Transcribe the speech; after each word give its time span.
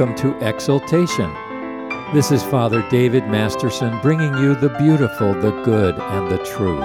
Welcome 0.00 0.16
to 0.16 0.48
Exaltation. 0.48 1.30
This 2.14 2.32
is 2.32 2.42
Father 2.42 2.82
David 2.88 3.28
Masterson 3.28 4.00
bringing 4.00 4.32
you 4.38 4.54
the 4.54 4.70
beautiful, 4.78 5.34
the 5.34 5.50
good, 5.62 5.94
and 5.98 6.30
the 6.30 6.38
true. 6.42 6.80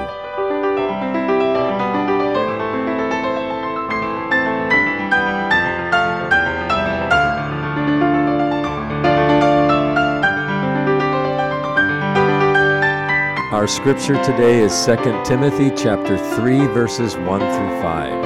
Our 13.53 13.65
scripture 13.65 14.21
today 14.25 14.59
is 14.59 14.85
2 14.85 15.23
Timothy 15.23 15.71
chapter 15.73 16.17
3 16.17 16.67
verses 16.67 17.15
1 17.15 17.39
through 17.39 17.81
5. 17.81 18.24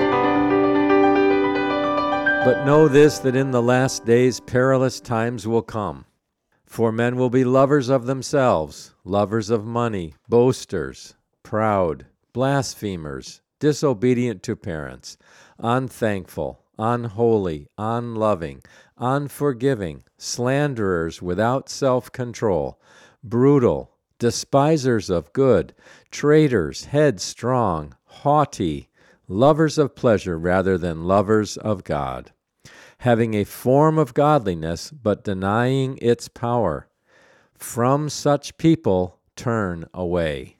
But 2.49 2.65
know 2.65 2.87
this 2.87 3.19
that 3.19 3.35
in 3.35 3.51
the 3.51 3.61
last 3.61 4.05
days 4.05 4.39
perilous 4.39 4.99
times 4.99 5.47
will 5.47 5.61
come. 5.61 6.05
For 6.65 6.91
men 6.91 7.15
will 7.15 7.29
be 7.29 7.43
lovers 7.43 7.89
of 7.89 8.07
themselves, 8.07 8.95
lovers 9.03 9.51
of 9.51 9.65
money, 9.65 10.15
boasters, 10.27 11.13
proud, 11.43 12.07
blasphemers, 12.33 13.41
disobedient 13.59 14.41
to 14.41 14.55
parents, 14.55 15.15
unthankful, 15.59 16.63
unholy, 16.79 17.67
unloving, 17.77 18.63
unforgiving, 18.97 20.03
slanderers 20.17 21.21
without 21.21 21.69
self 21.69 22.11
control, 22.11 22.81
brutal, 23.23 23.91
despisers 24.17 25.11
of 25.11 25.31
good, 25.33 25.75
traitors, 26.09 26.85
headstrong, 26.85 27.95
haughty, 28.05 28.89
lovers 29.27 29.77
of 29.77 29.93
pleasure 29.93 30.39
rather 30.39 30.79
than 30.79 31.03
lovers 31.03 31.55
of 31.55 31.83
God, 31.83 32.31
having 32.99 33.33
a 33.33 33.43
form 33.43 33.97
of 33.97 34.13
godliness 34.13 34.91
but 34.91 35.23
denying 35.23 35.97
its 36.01 36.27
power. 36.27 36.87
From 37.53 38.09
such 38.09 38.57
people 38.57 39.19
turn 39.35 39.85
away. 39.93 40.58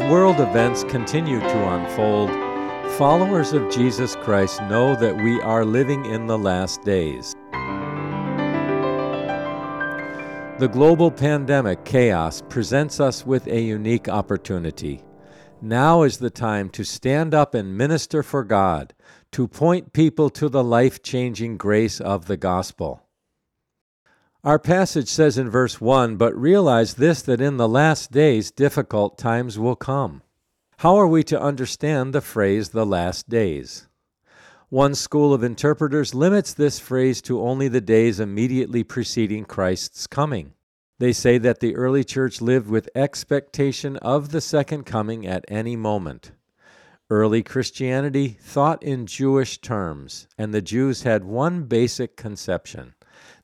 As 0.00 0.10
world 0.10 0.40
events 0.40 0.82
continue 0.84 1.40
to 1.40 1.68
unfold, 1.74 2.30
followers 2.92 3.52
of 3.52 3.70
Jesus 3.70 4.16
Christ 4.16 4.62
know 4.62 4.96
that 4.96 5.14
we 5.14 5.42
are 5.42 5.62
living 5.62 6.06
in 6.06 6.26
the 6.26 6.38
last 6.38 6.82
days. 6.84 7.34
The 10.58 10.70
global 10.72 11.10
pandemic 11.10 11.84
chaos 11.84 12.42
presents 12.48 12.98
us 12.98 13.26
with 13.26 13.46
a 13.46 13.60
unique 13.60 14.08
opportunity. 14.08 15.02
Now 15.60 16.02
is 16.02 16.16
the 16.16 16.30
time 16.30 16.70
to 16.70 16.82
stand 16.82 17.34
up 17.34 17.54
and 17.54 17.76
minister 17.76 18.22
for 18.22 18.42
God, 18.42 18.94
to 19.32 19.46
point 19.46 19.92
people 19.92 20.30
to 20.30 20.48
the 20.48 20.64
life 20.64 21.02
changing 21.02 21.58
grace 21.58 22.00
of 22.00 22.24
the 22.24 22.38
gospel. 22.38 23.02
Our 24.42 24.58
passage 24.58 25.08
says 25.08 25.36
in 25.36 25.50
verse 25.50 25.82
1 25.82 26.16
But 26.16 26.34
realize 26.34 26.94
this, 26.94 27.20
that 27.22 27.42
in 27.42 27.58
the 27.58 27.68
last 27.68 28.10
days 28.10 28.50
difficult 28.50 29.18
times 29.18 29.58
will 29.58 29.76
come. 29.76 30.22
How 30.78 30.96
are 30.96 31.06
we 31.06 31.22
to 31.24 31.38
understand 31.38 32.14
the 32.14 32.22
phrase 32.22 32.70
the 32.70 32.86
last 32.86 33.28
days? 33.28 33.86
One 34.70 34.94
school 34.94 35.34
of 35.34 35.44
interpreters 35.44 36.14
limits 36.14 36.54
this 36.54 36.78
phrase 36.78 37.20
to 37.22 37.42
only 37.42 37.68
the 37.68 37.82
days 37.82 38.18
immediately 38.18 38.82
preceding 38.82 39.44
Christ's 39.44 40.06
coming. 40.06 40.54
They 40.98 41.12
say 41.12 41.36
that 41.36 41.60
the 41.60 41.76
early 41.76 42.02
church 42.02 42.40
lived 42.40 42.70
with 42.70 42.88
expectation 42.94 43.98
of 43.98 44.30
the 44.30 44.40
second 44.40 44.84
coming 44.84 45.26
at 45.26 45.44
any 45.48 45.76
moment. 45.76 46.32
Early 47.10 47.42
Christianity 47.42 48.38
thought 48.40 48.82
in 48.82 49.04
Jewish 49.04 49.60
terms, 49.60 50.28
and 50.38 50.54
the 50.54 50.62
Jews 50.62 51.02
had 51.02 51.24
one 51.24 51.64
basic 51.64 52.16
conception 52.16 52.94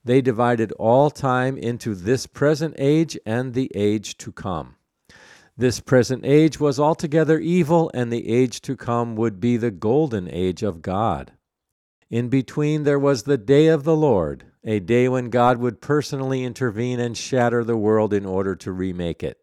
they 0.06 0.20
divided 0.20 0.70
all 0.72 1.10
time 1.10 1.58
into 1.58 1.92
this 1.94 2.28
present 2.28 2.76
age 2.78 3.18
and 3.26 3.54
the 3.54 3.70
age 3.74 4.16
to 4.18 4.30
come. 4.30 4.76
This 5.56 5.80
present 5.80 6.24
age 6.24 6.60
was 6.60 6.78
altogether 6.78 7.40
evil, 7.40 7.90
and 7.92 8.12
the 8.12 8.28
age 8.28 8.60
to 8.62 8.76
come 8.76 9.16
would 9.16 9.40
be 9.40 9.56
the 9.56 9.72
golden 9.72 10.30
age 10.30 10.62
of 10.62 10.80
God. 10.80 11.32
In 12.08 12.28
between, 12.28 12.84
there 12.84 13.00
was 13.00 13.24
the 13.24 13.36
day 13.36 13.66
of 13.66 13.82
the 13.82 13.96
Lord, 13.96 14.44
a 14.62 14.78
day 14.78 15.08
when 15.08 15.28
God 15.28 15.58
would 15.58 15.80
personally 15.80 16.44
intervene 16.44 17.00
and 17.00 17.16
shatter 17.16 17.64
the 17.64 17.76
world 17.76 18.12
in 18.12 18.24
order 18.24 18.54
to 18.54 18.70
remake 18.70 19.24
it. 19.24 19.40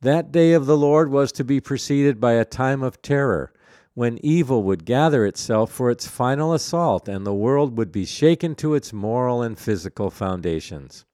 That 0.00 0.32
day 0.32 0.54
of 0.54 0.66
the 0.66 0.76
Lord 0.76 1.08
was 1.08 1.30
to 1.32 1.44
be 1.44 1.60
preceded 1.60 2.20
by 2.20 2.32
a 2.32 2.44
time 2.44 2.82
of 2.82 3.00
terror 3.00 3.52
when 3.94 4.18
evil 4.24 4.62
would 4.62 4.84
gather 4.84 5.26
itself 5.26 5.70
for 5.70 5.90
its 5.90 6.06
final 6.06 6.52
assault 6.52 7.08
and 7.08 7.26
the 7.26 7.34
world 7.34 7.76
would 7.76 7.92
be 7.92 8.04
shaken 8.04 8.54
to 8.54 8.74
its 8.74 8.92
moral 8.92 9.42
and 9.42 9.58
physical 9.58 10.10
foundations. 10.10 11.04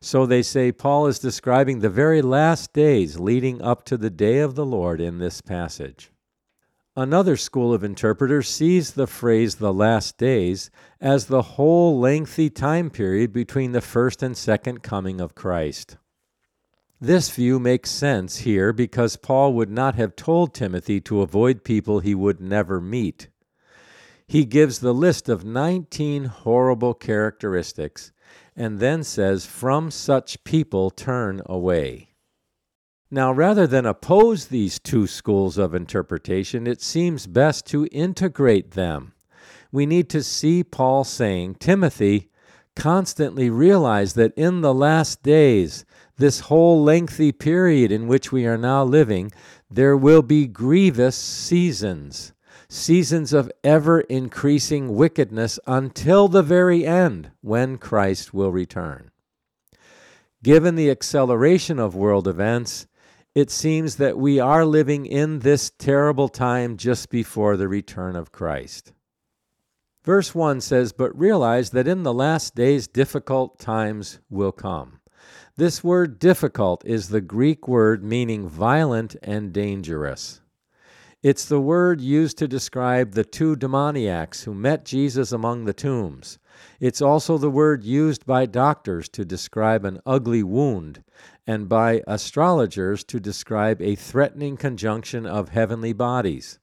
So 0.00 0.26
they 0.26 0.42
say 0.42 0.72
Paul 0.72 1.06
is 1.06 1.18
describing 1.18 1.80
the 1.80 1.88
very 1.88 2.20
last 2.20 2.72
days 2.72 3.18
leading 3.18 3.62
up 3.62 3.84
to 3.86 3.96
the 3.96 4.10
day 4.10 4.38
of 4.40 4.54
the 4.54 4.66
Lord 4.66 5.00
in 5.00 5.18
this 5.18 5.40
passage. 5.40 6.10
Another 6.94 7.36
school 7.36 7.74
of 7.74 7.84
interpreters 7.84 8.48
sees 8.48 8.92
the 8.92 9.06
phrase 9.06 9.56
the 9.56 9.72
last 9.72 10.16
days 10.16 10.70
as 11.00 11.26
the 11.26 11.42
whole 11.42 11.98
lengthy 11.98 12.48
time 12.48 12.88
period 12.88 13.32
between 13.32 13.72
the 13.72 13.80
first 13.80 14.22
and 14.22 14.36
second 14.36 14.82
coming 14.82 15.20
of 15.20 15.34
Christ. 15.34 15.96
This 17.00 17.28
view 17.28 17.58
makes 17.58 17.90
sense 17.90 18.38
here 18.38 18.72
because 18.72 19.16
Paul 19.16 19.52
would 19.52 19.70
not 19.70 19.96
have 19.96 20.16
told 20.16 20.54
Timothy 20.54 21.00
to 21.02 21.20
avoid 21.20 21.62
people 21.62 22.00
he 22.00 22.14
would 22.14 22.40
never 22.40 22.80
meet. 22.80 23.28
He 24.26 24.44
gives 24.44 24.78
the 24.78 24.94
list 24.94 25.28
of 25.28 25.44
19 25.44 26.24
horrible 26.24 26.94
characteristics 26.94 28.12
and 28.56 28.80
then 28.80 29.04
says, 29.04 29.44
From 29.44 29.90
such 29.90 30.42
people 30.42 30.90
turn 30.90 31.42
away. 31.44 32.14
Now, 33.10 33.30
rather 33.30 33.66
than 33.66 33.86
oppose 33.86 34.46
these 34.46 34.78
two 34.78 35.06
schools 35.06 35.58
of 35.58 35.74
interpretation, 35.74 36.66
it 36.66 36.80
seems 36.80 37.26
best 37.26 37.66
to 37.66 37.86
integrate 37.92 38.72
them. 38.72 39.12
We 39.70 39.86
need 39.86 40.08
to 40.10 40.22
see 40.22 40.64
Paul 40.64 41.04
saying, 41.04 41.56
Timothy, 41.56 42.30
constantly 42.74 43.48
realize 43.48 44.14
that 44.14 44.32
in 44.36 44.60
the 44.60 44.74
last 44.74 45.22
days, 45.22 45.84
this 46.16 46.40
whole 46.40 46.82
lengthy 46.82 47.32
period 47.32 47.92
in 47.92 48.06
which 48.06 48.32
we 48.32 48.46
are 48.46 48.58
now 48.58 48.82
living, 48.84 49.32
there 49.70 49.96
will 49.96 50.22
be 50.22 50.46
grievous 50.46 51.16
seasons, 51.16 52.32
seasons 52.68 53.32
of 53.32 53.50
ever 53.62 54.00
increasing 54.00 54.94
wickedness 54.94 55.58
until 55.66 56.28
the 56.28 56.42
very 56.42 56.86
end 56.86 57.30
when 57.40 57.76
Christ 57.78 58.32
will 58.32 58.52
return. 58.52 59.10
Given 60.42 60.74
the 60.74 60.90
acceleration 60.90 61.78
of 61.78 61.94
world 61.94 62.28
events, 62.28 62.86
it 63.34 63.50
seems 63.50 63.96
that 63.96 64.16
we 64.16 64.38
are 64.38 64.64
living 64.64 65.04
in 65.04 65.40
this 65.40 65.70
terrible 65.78 66.28
time 66.28 66.76
just 66.76 67.10
before 67.10 67.56
the 67.56 67.68
return 67.68 68.16
of 68.16 68.32
Christ. 68.32 68.92
Verse 70.04 70.34
1 70.34 70.60
says, 70.60 70.92
But 70.92 71.18
realize 71.18 71.70
that 71.70 71.88
in 71.88 72.04
the 72.04 72.14
last 72.14 72.54
days 72.54 72.86
difficult 72.86 73.58
times 73.58 74.20
will 74.30 74.52
come. 74.52 75.00
This 75.58 75.82
word 75.82 76.18
difficult 76.18 76.84
is 76.84 77.08
the 77.08 77.22
Greek 77.22 77.66
word 77.66 78.04
meaning 78.04 78.46
violent 78.46 79.16
and 79.22 79.54
dangerous. 79.54 80.42
It's 81.22 81.46
the 81.46 81.62
word 81.62 81.98
used 81.98 82.36
to 82.38 82.46
describe 82.46 83.12
the 83.12 83.24
two 83.24 83.56
demoniacs 83.56 84.44
who 84.44 84.52
met 84.52 84.84
Jesus 84.84 85.32
among 85.32 85.64
the 85.64 85.72
tombs. 85.72 86.38
It's 86.78 87.00
also 87.00 87.38
the 87.38 87.48
word 87.48 87.84
used 87.84 88.26
by 88.26 88.44
doctors 88.44 89.08
to 89.08 89.24
describe 89.24 89.86
an 89.86 89.98
ugly 90.04 90.42
wound, 90.42 91.02
and 91.46 91.70
by 91.70 92.02
astrologers 92.06 93.02
to 93.04 93.18
describe 93.18 93.80
a 93.80 93.94
threatening 93.94 94.58
conjunction 94.58 95.24
of 95.24 95.48
heavenly 95.48 95.94
bodies. 95.94 96.58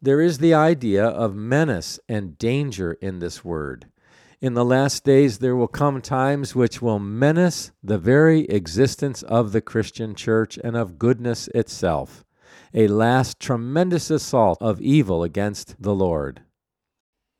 There 0.00 0.22
is 0.22 0.38
the 0.38 0.54
idea 0.54 1.04
of 1.04 1.34
menace 1.34 2.00
and 2.08 2.38
danger 2.38 2.94
in 2.94 3.18
this 3.18 3.44
word. 3.44 3.88
In 4.38 4.52
the 4.52 4.64
last 4.64 5.02
days, 5.02 5.38
there 5.38 5.56
will 5.56 5.66
come 5.66 6.02
times 6.02 6.54
which 6.54 6.82
will 6.82 6.98
menace 6.98 7.70
the 7.82 7.96
very 7.96 8.40
existence 8.44 9.22
of 9.22 9.52
the 9.52 9.62
Christian 9.62 10.14
church 10.14 10.58
and 10.62 10.76
of 10.76 10.98
goodness 10.98 11.48
itself, 11.54 12.22
a 12.74 12.86
last 12.86 13.40
tremendous 13.40 14.10
assault 14.10 14.58
of 14.60 14.80
evil 14.80 15.22
against 15.22 15.80
the 15.80 15.94
Lord. 15.94 16.42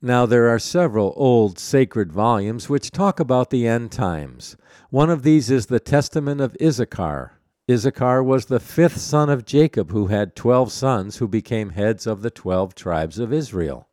Now, 0.01 0.25
there 0.25 0.47
are 0.47 0.59
several 0.59 1.13
old 1.15 1.59
sacred 1.59 2.11
volumes 2.11 2.67
which 2.67 2.89
talk 2.89 3.19
about 3.19 3.51
the 3.51 3.67
end 3.67 3.91
times. 3.91 4.57
One 4.89 5.11
of 5.11 5.21
these 5.21 5.51
is 5.51 5.67
the 5.67 5.79
Testament 5.79 6.41
of 6.41 6.57
Issachar. 6.59 7.33
Issachar 7.69 8.23
was 8.23 8.45
the 8.45 8.59
fifth 8.59 8.97
son 8.97 9.29
of 9.29 9.45
Jacob, 9.45 9.91
who 9.91 10.07
had 10.07 10.35
twelve 10.35 10.71
sons 10.71 11.17
who 11.17 11.27
became 11.27 11.71
heads 11.71 12.07
of 12.07 12.21
the 12.23 12.31
twelve 12.31 12.73
tribes 12.73 13.19
of 13.19 13.31
Israel. 13.31 13.87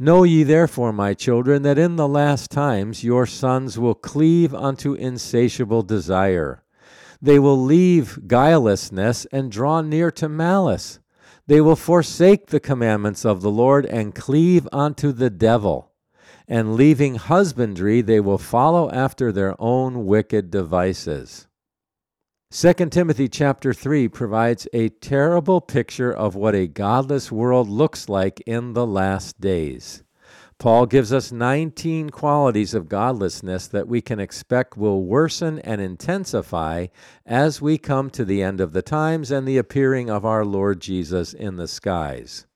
Know 0.00 0.22
ye 0.22 0.44
therefore, 0.44 0.92
my 0.92 1.12
children, 1.12 1.62
that 1.62 1.76
in 1.76 1.96
the 1.96 2.06
last 2.06 2.52
times 2.52 3.02
your 3.02 3.26
sons 3.26 3.80
will 3.80 3.96
cleave 3.96 4.54
unto 4.54 4.94
insatiable 4.94 5.82
desire. 5.82 6.62
They 7.20 7.40
will 7.40 7.60
leave 7.60 8.28
guilelessness 8.28 9.26
and 9.32 9.50
draw 9.50 9.80
near 9.80 10.12
to 10.12 10.28
malice. 10.28 11.00
They 11.48 11.60
will 11.60 11.74
forsake 11.74 12.46
the 12.46 12.60
commandments 12.60 13.24
of 13.24 13.42
the 13.42 13.50
Lord 13.50 13.86
and 13.86 14.14
cleave 14.14 14.68
unto 14.72 15.10
the 15.10 15.30
devil. 15.30 15.90
And 16.46 16.76
leaving 16.76 17.16
husbandry, 17.16 18.00
they 18.00 18.20
will 18.20 18.38
follow 18.38 18.88
after 18.92 19.32
their 19.32 19.60
own 19.60 20.06
wicked 20.06 20.48
devices. 20.52 21.47
2 22.50 22.72
Timothy 22.72 23.28
chapter 23.28 23.74
3 23.74 24.08
provides 24.08 24.66
a 24.72 24.88
terrible 24.88 25.60
picture 25.60 26.10
of 26.10 26.34
what 26.34 26.54
a 26.54 26.66
godless 26.66 27.30
world 27.30 27.68
looks 27.68 28.08
like 28.08 28.40
in 28.46 28.72
the 28.72 28.86
last 28.86 29.38
days. 29.38 30.02
Paul 30.56 30.86
gives 30.86 31.12
us 31.12 31.30
19 31.30 32.08
qualities 32.08 32.72
of 32.72 32.88
godlessness 32.88 33.66
that 33.66 33.86
we 33.86 34.00
can 34.00 34.18
expect 34.18 34.78
will 34.78 35.04
worsen 35.04 35.58
and 35.58 35.82
intensify 35.82 36.86
as 37.26 37.60
we 37.60 37.76
come 37.76 38.08
to 38.08 38.24
the 38.24 38.42
end 38.42 38.62
of 38.62 38.72
the 38.72 38.80
times 38.80 39.30
and 39.30 39.46
the 39.46 39.58
appearing 39.58 40.08
of 40.08 40.24
our 40.24 40.46
Lord 40.46 40.80
Jesus 40.80 41.34
in 41.34 41.56
the 41.56 41.68
skies. 41.68 42.46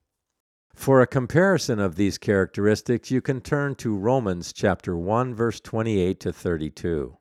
For 0.75 1.03
a 1.03 1.07
comparison 1.07 1.79
of 1.79 1.97
these 1.97 2.17
characteristics, 2.17 3.11
you 3.11 3.21
can 3.21 3.43
turn 3.43 3.75
to 3.75 3.95
Romans 3.95 4.55
chapter 4.55 4.97
1 4.97 5.35
verse 5.35 5.61
28 5.61 6.19
to 6.21 6.33
32. 6.33 7.19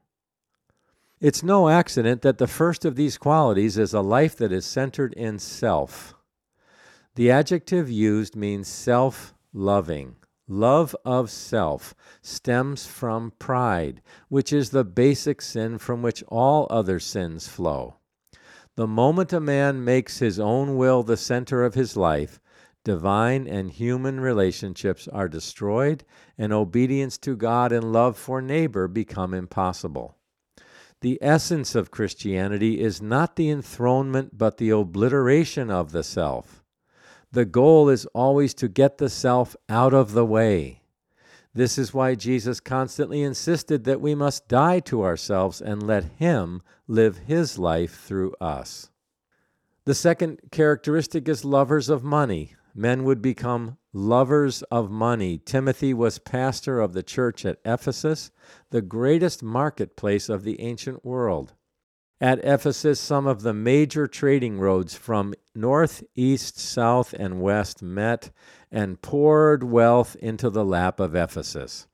It's 1.22 1.44
no 1.44 1.70
accident 1.70 2.24
that 2.24 2.40
the 2.40 2.48
first 2.48 2.84
of 2.84 2.96
these 2.96 3.20
qualities 3.20 3.78
is 3.78 3.94
a 3.94 4.02
life 4.02 4.36
that 4.38 4.52
is 4.52 4.66
centered 4.66 5.14
in 5.14 5.38
self. 5.38 6.16
The 7.14 7.30
adjective 7.30 7.92
used 7.92 8.36
means 8.36 8.68
self 8.68 9.36
loving. 9.54 10.16
Love 10.48 10.96
of 11.06 11.30
self 11.30 11.94
stems 12.24 12.88
from 12.88 13.34
pride, 13.38 14.02
which 14.30 14.52
is 14.52 14.72
the 14.72 14.84
basic 14.84 15.44
sin 15.44 15.78
from 15.78 16.02
which 16.02 16.24
all 16.28 16.66
other 16.72 17.00
sins 17.00 17.48
flow. 17.48 17.98
The 18.76 18.88
moment 18.88 19.32
a 19.32 19.40
man 19.40 19.86
makes 19.86 20.18
his 20.18 20.40
own 20.40 20.76
will 20.76 21.04
the 21.04 21.18
center 21.18 21.64
of 21.64 21.76
his 21.76 21.96
life, 21.96 22.40
divine 22.84 23.48
and 23.48 23.70
human 23.70 24.20
relationships 24.20 25.08
are 25.10 25.30
destroyed, 25.30 26.04
and 26.36 26.52
obedience 26.52 27.20
to 27.20 27.36
God 27.36 27.72
and 27.72 27.94
love 27.94 28.18
for 28.18 28.42
neighbor 28.42 28.88
become 28.88 29.36
impossible. 29.36 30.18
The 31.02 31.18
essence 31.20 31.74
of 31.74 31.90
Christianity 31.90 32.80
is 32.80 33.02
not 33.02 33.36
the 33.36 33.50
enthronement, 33.50 34.38
but 34.38 34.58
the 34.58 34.70
obliteration 34.70 35.72
of 35.72 35.92
the 35.92 36.04
self. 36.04 36.64
The 37.32 37.46
goal 37.46 37.90
is 37.90 38.06
always 38.08 38.54
to 38.56 38.68
get 38.68 39.00
the 39.00 39.10
self 39.10 39.56
out 39.68 39.94
of 39.94 40.14
the 40.14 40.26
way. 40.26 40.82
This 41.54 41.78
is 41.78 41.94
why 41.94 42.16
Jesus 42.16 42.60
constantly 42.60 43.24
insisted 43.24 43.84
that 43.84 44.00
we 44.00 44.14
must 44.14 44.48
die 44.48 44.80
to 44.82 45.04
ourselves 45.04 45.60
and 45.60 45.82
let 45.82 46.04
Him 46.20 46.62
live 46.88 47.18
His 47.20 47.58
life 47.58 48.00
through 48.00 48.36
us. 48.40 48.90
The 49.86 49.96
second 49.96 50.40
characteristic 50.52 51.28
is 51.28 51.44
lovers 51.44 51.90
of 51.90 52.04
money. 52.04 52.54
Men 52.74 53.04
would 53.04 53.22
become 53.22 53.78
lovers 53.94 54.62
of 54.64 54.90
money. 54.90 55.38
Timothy 55.38 55.94
was 55.94 56.20
pastor 56.20 56.80
of 56.80 56.94
the 56.94 57.04
church 57.04 57.46
at 57.46 57.60
Ephesus, 57.66 58.32
the 58.70 58.82
greatest 58.82 59.44
marketplace 59.44 60.30
of 60.30 60.44
the 60.44 60.60
ancient 60.62 61.06
world. 61.06 61.54
At 62.22 62.46
Ephesus, 62.46 63.00
some 63.00 63.26
of 63.26 63.42
the 63.42 63.54
major 63.54 64.06
trading 64.06 64.60
roads 64.60 64.96
from 64.96 65.34
north, 65.56 66.04
east, 66.16 66.60
south, 66.60 67.14
and 67.14 67.42
west 67.42 67.82
met 67.82 68.30
and 68.72 69.02
poured 69.02 69.64
wealth 69.64 70.16
into 70.18 70.50
the 70.50 70.64
lap 70.64 71.00
of 71.00 71.16
Ephesus. 71.16 71.88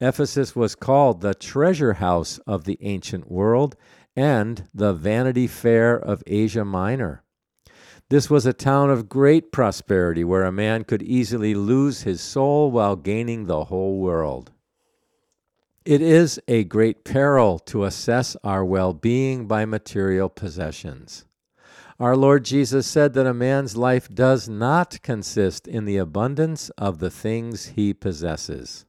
Ephesus 0.00 0.56
was 0.56 0.74
called 0.74 1.20
the 1.20 1.34
treasure 1.34 1.94
house 1.94 2.38
of 2.46 2.64
the 2.64 2.78
ancient 2.80 3.30
world 3.30 3.76
and 4.16 4.68
the 4.72 4.94
Vanity 4.94 5.46
Fair 5.46 5.94
of 5.96 6.22
Asia 6.26 6.64
Minor. 6.64 7.22
This 8.08 8.30
was 8.30 8.46
a 8.46 8.52
town 8.52 8.90
of 8.90 9.08
great 9.08 9.50
prosperity 9.50 10.22
where 10.22 10.44
a 10.44 10.52
man 10.52 10.84
could 10.84 11.02
easily 11.02 11.54
lose 11.54 12.02
his 12.02 12.20
soul 12.20 12.70
while 12.70 12.94
gaining 12.94 13.46
the 13.46 13.64
whole 13.64 13.98
world. 13.98 14.52
It 15.84 16.00
is 16.00 16.40
a 16.46 16.62
great 16.64 17.04
peril 17.04 17.58
to 17.60 17.84
assess 17.84 18.36
our 18.44 18.64
well 18.64 18.92
being 18.92 19.46
by 19.46 19.64
material 19.64 20.28
possessions. 20.28 21.24
Our 21.98 22.16
Lord 22.16 22.44
Jesus 22.44 22.86
said 22.86 23.14
that 23.14 23.26
a 23.26 23.34
man's 23.34 23.76
life 23.76 24.08
does 24.12 24.48
not 24.48 25.02
consist 25.02 25.66
in 25.66 25.84
the 25.84 25.96
abundance 25.96 26.70
of 26.70 26.98
the 26.98 27.10
things 27.10 27.66
he 27.66 27.92
possesses. 27.92 28.84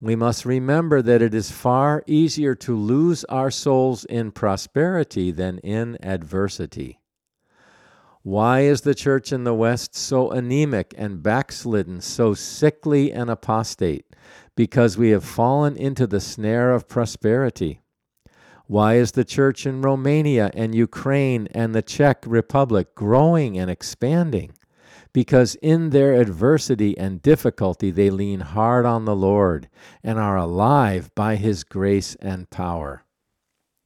We 0.00 0.16
must 0.16 0.44
remember 0.44 1.00
that 1.00 1.22
it 1.22 1.32
is 1.32 1.50
far 1.50 2.02
easier 2.06 2.54
to 2.56 2.76
lose 2.76 3.24
our 3.24 3.50
souls 3.50 4.04
in 4.06 4.32
prosperity 4.32 5.30
than 5.30 5.58
in 5.58 5.96
adversity. 6.02 6.98
Why 8.24 8.60
is 8.60 8.82
the 8.82 8.94
church 8.94 9.32
in 9.32 9.42
the 9.42 9.54
West 9.54 9.96
so 9.96 10.30
anemic 10.30 10.94
and 10.96 11.24
backslidden, 11.24 12.00
so 12.00 12.34
sickly 12.34 13.12
and 13.12 13.28
apostate? 13.28 14.06
Because 14.54 14.96
we 14.96 15.10
have 15.10 15.24
fallen 15.24 15.76
into 15.76 16.06
the 16.06 16.20
snare 16.20 16.70
of 16.70 16.86
prosperity. 16.86 17.80
Why 18.66 18.94
is 18.94 19.12
the 19.12 19.24
church 19.24 19.66
in 19.66 19.82
Romania 19.82 20.52
and 20.54 20.72
Ukraine 20.72 21.48
and 21.50 21.74
the 21.74 21.82
Czech 21.82 22.24
Republic 22.24 22.94
growing 22.94 23.58
and 23.58 23.68
expanding? 23.68 24.52
Because 25.12 25.56
in 25.56 25.90
their 25.90 26.14
adversity 26.14 26.96
and 26.96 27.20
difficulty 27.22 27.90
they 27.90 28.08
lean 28.08 28.38
hard 28.38 28.86
on 28.86 29.04
the 29.04 29.16
Lord 29.16 29.68
and 30.04 30.20
are 30.20 30.36
alive 30.36 31.12
by 31.16 31.34
His 31.34 31.64
grace 31.64 32.14
and 32.20 32.48
power. 32.50 33.04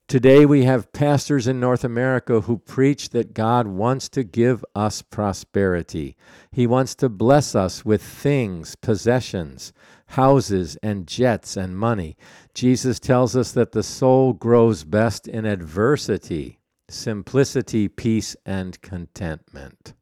Today, 0.09 0.47
we 0.47 0.63
have 0.63 0.93
pastors 0.93 1.49
in 1.49 1.59
North 1.59 1.83
America 1.83 2.43
who 2.43 2.59
preach 2.59 3.09
that 3.09 3.35
God 3.35 3.67
wants 3.67 4.09
to 4.11 4.23
give 4.23 4.65
us 4.73 5.03
prosperity. 5.03 6.17
He 6.53 6.65
wants 6.65 6.95
to 6.97 7.09
bless 7.09 7.57
us 7.57 7.85
with 7.85 8.05
things, 8.05 8.77
possessions, 8.77 9.73
houses, 10.11 10.79
and 10.81 11.09
jets 11.09 11.57
and 11.57 11.77
money. 11.77 12.17
Jesus 12.55 13.01
tells 13.01 13.35
us 13.35 13.51
that 13.51 13.73
the 13.73 13.83
soul 13.83 14.33
grows 14.33 14.85
best 14.85 15.27
in 15.27 15.45
adversity, 15.45 16.61
simplicity, 16.89 17.89
peace, 17.89 18.37
and 18.47 18.81
contentment. 18.81 19.95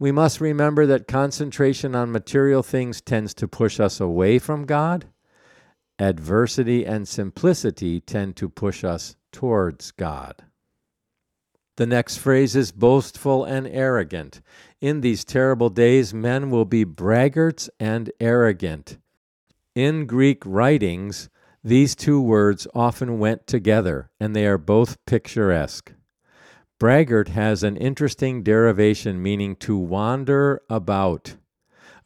We 0.00 0.10
must 0.10 0.40
remember 0.40 0.84
that 0.86 1.06
concentration 1.06 1.94
on 1.94 2.10
material 2.10 2.64
things 2.64 3.00
tends 3.00 3.34
to 3.34 3.46
push 3.46 3.78
us 3.78 4.00
away 4.00 4.40
from 4.40 4.66
God 4.66 5.06
Adversity 6.00 6.86
and 6.86 7.06
simplicity 7.06 8.00
tend 8.00 8.34
to 8.36 8.48
push 8.48 8.82
us 8.84 9.16
towards 9.32 9.90
God. 9.90 10.34
The 11.76 11.84
next 11.84 12.16
phrase 12.16 12.56
is 12.56 12.72
boastful 12.72 13.44
and 13.44 13.66
arrogant. 13.66 14.40
In 14.80 15.02
these 15.02 15.26
terrible 15.26 15.68
days, 15.68 16.14
men 16.14 16.50
will 16.50 16.64
be 16.64 16.84
braggarts 16.84 17.68
and 17.78 18.10
arrogant. 18.18 18.96
In 19.74 20.06
Greek 20.06 20.42
writings, 20.46 21.28
these 21.62 21.94
two 21.94 22.20
words 22.20 22.66
often 22.74 23.18
went 23.18 23.46
together, 23.46 24.10
and 24.18 24.34
they 24.34 24.46
are 24.46 24.56
both 24.56 24.96
picturesque. 25.04 25.92
Braggart 26.78 27.28
has 27.28 27.62
an 27.62 27.76
interesting 27.76 28.42
derivation 28.42 29.22
meaning 29.22 29.54
to 29.56 29.76
wander 29.76 30.62
about. 30.70 31.36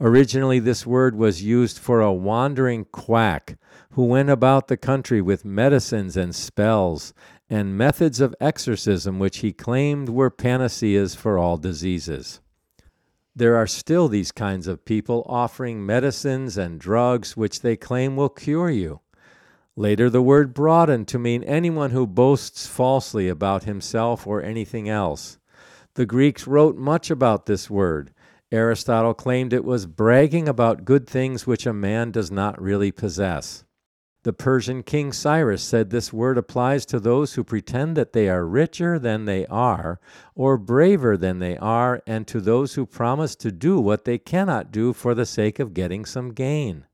Originally, 0.00 0.58
this 0.58 0.84
word 0.84 1.14
was 1.14 1.44
used 1.44 1.78
for 1.78 2.00
a 2.00 2.12
wandering 2.12 2.86
quack 2.86 3.56
who 3.94 4.04
went 4.04 4.28
about 4.28 4.66
the 4.66 4.76
country 4.76 5.20
with 5.20 5.44
medicines 5.44 6.16
and 6.16 6.34
spells 6.34 7.14
and 7.48 7.78
methods 7.78 8.20
of 8.20 8.34
exorcism 8.40 9.18
which 9.20 9.38
he 9.38 9.52
claimed 9.52 10.08
were 10.08 10.30
panaceas 10.30 11.14
for 11.14 11.38
all 11.38 11.56
diseases. 11.56 12.40
There 13.36 13.56
are 13.56 13.66
still 13.66 14.08
these 14.08 14.32
kinds 14.32 14.66
of 14.66 14.84
people 14.84 15.24
offering 15.28 15.84
medicines 15.84 16.56
and 16.56 16.80
drugs 16.80 17.36
which 17.36 17.60
they 17.60 17.76
claim 17.76 18.16
will 18.16 18.28
cure 18.28 18.70
you. 18.70 19.00
Later, 19.76 20.10
the 20.10 20.22
word 20.22 20.54
broadened 20.54 21.06
to 21.08 21.18
mean 21.18 21.42
anyone 21.44 21.90
who 21.90 22.06
boasts 22.06 22.66
falsely 22.66 23.28
about 23.28 23.64
himself 23.64 24.26
or 24.26 24.42
anything 24.42 24.88
else. 24.88 25.38
The 25.94 26.06
Greeks 26.06 26.46
wrote 26.46 26.76
much 26.76 27.10
about 27.10 27.46
this 27.46 27.70
word. 27.70 28.12
Aristotle 28.50 29.14
claimed 29.14 29.52
it 29.52 29.64
was 29.64 29.86
bragging 29.86 30.48
about 30.48 30.84
good 30.84 31.08
things 31.08 31.46
which 31.46 31.66
a 31.66 31.72
man 31.72 32.10
does 32.10 32.30
not 32.30 32.60
really 32.60 32.92
possess. 32.92 33.64
The 34.24 34.32
Persian 34.32 34.82
king 34.82 35.12
Cyrus 35.12 35.62
said 35.62 35.90
this 35.90 36.10
word 36.10 36.38
applies 36.38 36.86
to 36.86 36.98
those 36.98 37.34
who 37.34 37.44
pretend 37.44 37.94
that 37.96 38.14
they 38.14 38.30
are 38.30 38.46
richer 38.46 38.98
than 38.98 39.26
they 39.26 39.44
are, 39.46 40.00
or 40.34 40.56
braver 40.56 41.18
than 41.18 41.40
they 41.40 41.58
are, 41.58 42.02
and 42.06 42.26
to 42.28 42.40
those 42.40 42.72
who 42.74 42.86
promise 42.86 43.36
to 43.36 43.52
do 43.52 43.78
what 43.78 44.06
they 44.06 44.16
cannot 44.16 44.72
do 44.72 44.94
for 44.94 45.14
the 45.14 45.26
sake 45.26 45.58
of 45.58 45.74
getting 45.74 46.06
some 46.06 46.32
gain. 46.32 46.86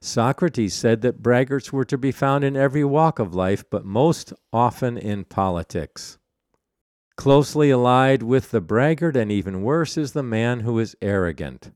Socrates 0.00 0.72
said 0.72 1.00
that 1.02 1.20
braggarts 1.20 1.72
were 1.72 1.84
to 1.84 1.98
be 1.98 2.12
found 2.12 2.44
in 2.44 2.56
every 2.56 2.84
walk 2.84 3.18
of 3.18 3.34
life, 3.34 3.64
but 3.68 3.84
most 3.84 4.32
often 4.52 4.96
in 4.96 5.24
politics. 5.24 6.18
Closely 7.16 7.72
allied 7.72 8.22
with 8.22 8.52
the 8.52 8.60
braggart, 8.60 9.16
and 9.16 9.32
even 9.32 9.62
worse, 9.62 9.98
is 9.98 10.12
the 10.12 10.22
man 10.22 10.60
who 10.60 10.78
is 10.78 10.94
arrogant. 11.02 11.72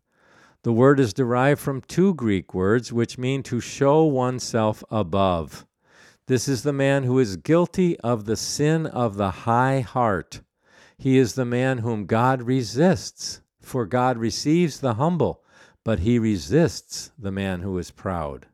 The 0.65 0.73
word 0.73 1.01
is 1.01 1.13
derived 1.13 1.61
from 1.61 1.81
two 1.81 2.15
Greek 2.15 2.55
words 2.55 2.93
which 2.93 3.19
mean 3.19 3.43
to 3.45 3.61
show 3.61 4.05
oneself 4.05 4.85
above. 4.91 5.67
This 6.29 6.47
is 6.47 6.63
the 6.63 6.73
man 6.73 7.03
who 7.03 7.19
is 7.19 7.37
guilty 7.37 7.99
of 8.01 8.27
the 8.27 8.37
sin 8.37 8.87
of 8.87 9.17
the 9.17 9.31
high 9.31 9.81
heart. 9.81 10.41
He 10.97 11.19
is 11.19 11.35
the 11.35 11.45
man 11.45 11.79
whom 11.79 12.07
God 12.07 12.43
resists, 12.43 13.41
for 13.61 13.87
God 13.87 14.19
receives 14.19 14.79
the 14.79 14.95
humble, 14.95 15.43
but 15.85 15.99
he 16.01 16.21
resists 16.21 17.11
the 17.19 17.33
man 17.33 17.63
who 17.63 17.77
is 17.79 17.91
proud. 17.91 18.47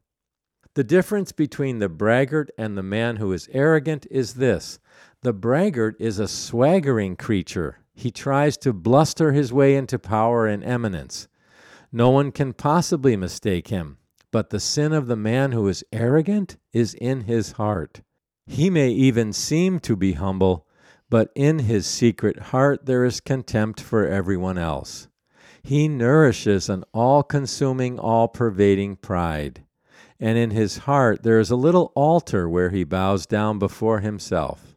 The 0.74 0.84
difference 0.84 1.32
between 1.32 1.78
the 1.78 1.90
braggart 1.90 2.50
and 2.56 2.78
the 2.78 2.82
man 2.82 3.16
who 3.16 3.32
is 3.32 3.50
arrogant 3.52 4.06
is 4.10 4.34
this 4.34 4.78
the 5.20 5.34
braggart 5.34 5.96
is 5.98 6.18
a 6.18 6.28
swaggering 6.28 7.16
creature. 7.16 7.80
He 7.92 8.10
tries 8.10 8.56
to 8.58 8.72
bluster 8.72 9.32
his 9.32 9.52
way 9.52 9.76
into 9.76 9.98
power 9.98 10.46
and 10.46 10.64
eminence. 10.64 11.28
No 11.90 12.10
one 12.10 12.32
can 12.32 12.52
possibly 12.52 13.16
mistake 13.16 13.68
him, 13.68 13.98
but 14.30 14.50
the 14.50 14.60
sin 14.60 14.92
of 14.92 15.06
the 15.06 15.16
man 15.16 15.52
who 15.52 15.66
is 15.68 15.84
arrogant 15.92 16.56
is 16.72 16.94
in 16.94 17.22
his 17.22 17.52
heart. 17.52 18.02
He 18.46 18.68
may 18.68 18.90
even 18.90 19.32
seem 19.32 19.80
to 19.80 19.96
be 19.96 20.12
humble, 20.12 20.66
but 21.08 21.30
in 21.34 21.60
his 21.60 21.86
secret 21.86 22.38
heart 22.38 22.84
there 22.84 23.04
is 23.04 23.20
contempt 23.20 23.80
for 23.80 24.06
everyone 24.06 24.58
else. 24.58 25.08
He 25.62 25.88
nourishes 25.88 26.68
an 26.68 26.84
all 26.92 27.22
consuming, 27.22 27.98
all 27.98 28.28
pervading 28.28 28.96
pride, 28.96 29.64
and 30.20 30.36
in 30.36 30.50
his 30.50 30.78
heart 30.78 31.22
there 31.22 31.38
is 31.38 31.50
a 31.50 31.56
little 31.56 31.92
altar 31.94 32.48
where 32.48 32.70
he 32.70 32.84
bows 32.84 33.26
down 33.26 33.58
before 33.58 34.00
himself. 34.00 34.76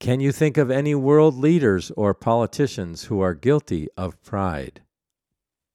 Can 0.00 0.20
you 0.20 0.32
think 0.32 0.56
of 0.56 0.70
any 0.70 0.94
world 0.94 1.36
leaders 1.36 1.90
or 1.96 2.14
politicians 2.14 3.04
who 3.04 3.20
are 3.20 3.34
guilty 3.34 3.88
of 3.96 4.22
pride? 4.22 4.82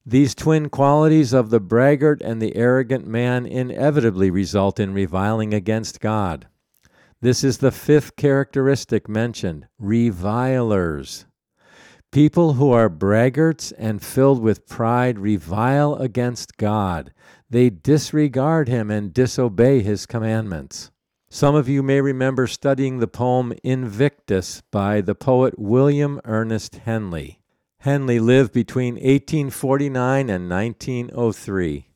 These 0.05 0.35
twin 0.35 0.67
qualities 0.67 1.31
of 1.31 1.49
the 1.49 1.61
braggart 1.61 2.21
and 2.21 2.41
the 2.41 2.57
arrogant 2.57 3.07
man 3.07 3.45
inevitably 3.45 4.29
result 4.29 4.77
in 4.77 4.93
reviling 4.93 5.53
against 5.53 6.01
God. 6.01 6.47
This 7.21 7.41
is 7.41 7.59
the 7.59 7.71
fifth 7.71 8.17
characteristic 8.17 9.07
mentioned 9.07 9.67
revilers. 9.79 11.25
People 12.11 12.53
who 12.53 12.71
are 12.71 12.89
braggarts 12.89 13.71
and 13.77 14.03
filled 14.03 14.41
with 14.41 14.67
pride 14.67 15.17
revile 15.19 15.95
against 15.95 16.57
God. 16.57 17.13
They 17.49 17.69
disregard 17.69 18.67
him 18.67 18.91
and 18.91 19.13
disobey 19.13 19.81
his 19.81 20.05
commandments. 20.05 20.91
Some 21.29 21.55
of 21.55 21.69
you 21.69 21.81
may 21.81 22.01
remember 22.01 22.45
studying 22.45 22.99
the 22.99 23.07
poem 23.07 23.53
Invictus 23.63 24.61
by 24.69 24.99
the 24.99 25.15
poet 25.15 25.57
William 25.57 26.19
Ernest 26.25 26.75
Henley. 26.75 27.39
Henley 27.83 28.17
lived 28.17 28.53
between 28.53 28.93
1849 28.93 30.29
and 30.29 30.49
1903. 30.49 31.89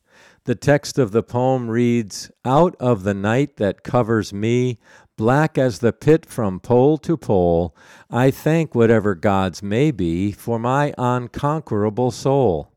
The 0.44 0.54
text 0.54 1.00
of 1.00 1.14
the 1.14 1.24
poem 1.24 1.70
reads 1.70 2.30
Out 2.44 2.76
of 2.78 3.04
the 3.04 3.14
night 3.14 3.56
that 3.56 3.84
covers 3.84 4.34
me, 4.34 4.80
black 5.16 5.58
as 5.58 5.80
the 5.80 5.94
pit 5.94 6.26
from 6.26 6.60
pole 6.60 6.98
to 6.98 7.16
pole, 7.16 7.74
I 8.10 8.32
thank 8.32 8.76
whatever 8.76 9.16
gods 9.16 9.64
may 9.64 9.92
be 9.92 10.34
for 10.34 10.60
my 10.60 10.94
unconquerable 10.98 12.12
soul. 12.12 12.74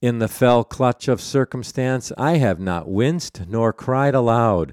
In 0.00 0.18
the 0.18 0.26
fell 0.26 0.64
clutch 0.64 1.08
of 1.08 1.20
circumstance, 1.20 2.10
I 2.16 2.38
have 2.38 2.58
not 2.58 2.88
winced 2.88 3.46
nor 3.46 3.74
cried 3.74 4.14
aloud. 4.14 4.72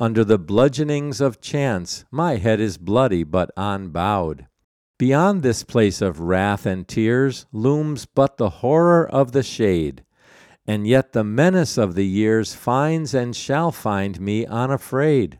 Under 0.00 0.24
the 0.24 0.38
bludgeonings 0.38 1.20
of 1.20 1.40
chance, 1.40 2.04
my 2.10 2.38
head 2.38 2.58
is 2.58 2.76
bloody 2.76 3.22
but 3.22 3.52
unbowed. 3.56 4.48
Beyond 5.00 5.42
this 5.42 5.62
place 5.62 6.02
of 6.02 6.20
wrath 6.20 6.66
and 6.66 6.86
tears 6.86 7.46
looms 7.52 8.04
but 8.04 8.36
the 8.36 8.50
horror 8.50 9.08
of 9.08 9.32
the 9.32 9.42
shade, 9.42 10.04
and 10.66 10.86
yet 10.86 11.14
the 11.14 11.24
menace 11.24 11.78
of 11.78 11.94
the 11.94 12.04
years 12.04 12.52
finds 12.52 13.14
and 13.14 13.34
shall 13.34 13.72
find 13.72 14.20
me 14.20 14.44
unafraid. 14.44 15.38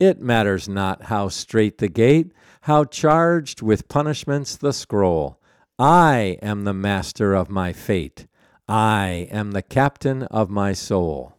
It 0.00 0.22
matters 0.22 0.70
not 0.70 1.02
how 1.02 1.28
strait 1.28 1.76
the 1.76 1.90
gate, 1.90 2.32
how 2.62 2.84
charged 2.84 3.60
with 3.60 3.88
punishments 3.88 4.56
the 4.56 4.72
scroll. 4.72 5.38
I 5.78 6.38
am 6.40 6.64
the 6.64 6.72
master 6.72 7.34
of 7.34 7.50
my 7.50 7.74
fate. 7.74 8.26
I 8.66 9.28
am 9.30 9.50
the 9.50 9.60
captain 9.60 10.22
of 10.22 10.48
my 10.48 10.72
soul. 10.72 11.34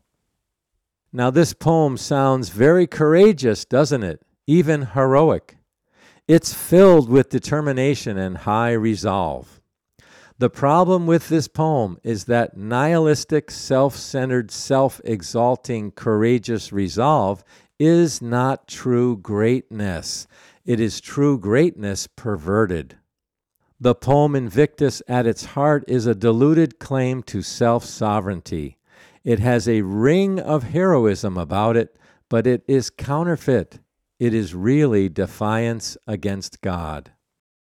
Now, 1.11 1.31
this 1.31 1.53
poem 1.53 1.97
sounds 1.97 2.49
very 2.49 2.85
courageous, 2.85 3.65
doesn't 3.65 4.03
it? 4.03 4.21
Even 4.45 4.89
heroic. 4.93 5.55
It's 6.29 6.53
filled 6.53 7.09
with 7.09 7.31
determination 7.31 8.15
and 8.19 8.37
high 8.37 8.73
resolve. 8.73 9.59
The 10.37 10.51
problem 10.51 11.07
with 11.07 11.27
this 11.27 11.47
poem 11.47 11.97
is 12.03 12.25
that 12.25 12.55
nihilistic, 12.55 13.49
self 13.49 13.95
centered, 13.95 14.51
self 14.51 15.01
exalting, 15.03 15.89
courageous 15.89 16.71
resolve 16.71 17.43
is 17.79 18.21
not 18.21 18.67
true 18.67 19.17
greatness. 19.17 20.27
It 20.65 20.79
is 20.79 21.01
true 21.01 21.39
greatness 21.39 22.05
perverted. 22.05 22.97
The 23.79 23.95
poem 23.95 24.35
Invictus 24.35 25.01
at 25.07 25.25
its 25.25 25.45
heart 25.45 25.83
is 25.87 26.05
a 26.05 26.13
deluded 26.13 26.77
claim 26.77 27.23
to 27.23 27.41
self 27.41 27.83
sovereignty. 27.83 28.77
It 29.23 29.39
has 29.39 29.67
a 29.67 29.81
ring 29.81 30.39
of 30.39 30.61
heroism 30.61 31.39
about 31.39 31.75
it, 31.75 31.97
but 32.29 32.45
it 32.45 32.61
is 32.67 32.91
counterfeit. 32.91 33.79
It 34.19 34.33
is 34.33 34.53
really 34.53 35.07
defiance 35.07 35.97
against 36.05 36.59
God. 36.59 37.11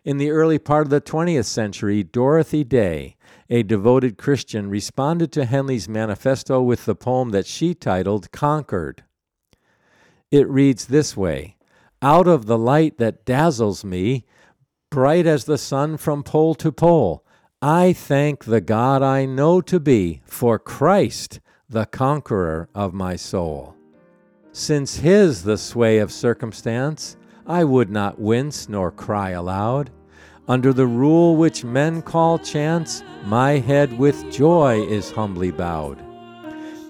In 0.03 0.17
the 0.17 0.31
early 0.31 0.57
part 0.57 0.87
of 0.87 0.89
the 0.89 0.99
20th 0.99 1.45
century, 1.45 2.03
Dorothy 2.03 2.63
Day, 2.63 3.17
a 3.51 3.61
devoted 3.61 4.17
Christian, 4.17 4.67
responded 4.67 5.31
to 5.33 5.45
Henley's 5.45 5.87
manifesto 5.87 6.59
with 6.59 6.85
the 6.85 6.95
poem 6.95 7.29
that 7.29 7.45
she 7.45 7.75
titled 7.75 8.31
Conquered. 8.31 9.03
It 10.31 10.49
reads 10.49 10.87
this 10.87 11.15
way 11.15 11.55
Out 12.01 12.27
of 12.27 12.47
the 12.47 12.57
light 12.57 12.97
that 12.97 13.25
dazzles 13.25 13.85
me, 13.85 14.25
bright 14.89 15.27
as 15.27 15.45
the 15.45 15.57
sun 15.57 15.97
from 15.97 16.23
pole 16.23 16.55
to 16.55 16.71
pole, 16.71 17.23
I 17.61 17.93
thank 17.93 18.45
the 18.45 18.61
God 18.61 19.03
I 19.03 19.25
know 19.25 19.61
to 19.61 19.79
be, 19.79 20.21
for 20.25 20.57
Christ, 20.57 21.41
the 21.69 21.85
conqueror 21.85 22.69
of 22.73 22.93
my 22.93 23.15
soul. 23.15 23.75
Since 24.59 24.97
his 24.97 25.43
the 25.43 25.57
sway 25.57 25.99
of 25.99 26.11
circumstance, 26.11 27.15
I 27.47 27.63
would 27.63 27.89
not 27.89 28.19
wince 28.19 28.67
nor 28.67 28.91
cry 28.91 29.29
aloud. 29.29 29.89
Under 30.49 30.73
the 30.73 30.85
rule 30.85 31.37
which 31.37 31.63
men 31.63 32.01
call 32.01 32.37
chance, 32.37 33.01
my 33.23 33.51
head 33.51 33.97
with 33.97 34.29
joy 34.29 34.81
is 34.81 35.11
humbly 35.11 35.51
bowed. 35.51 35.97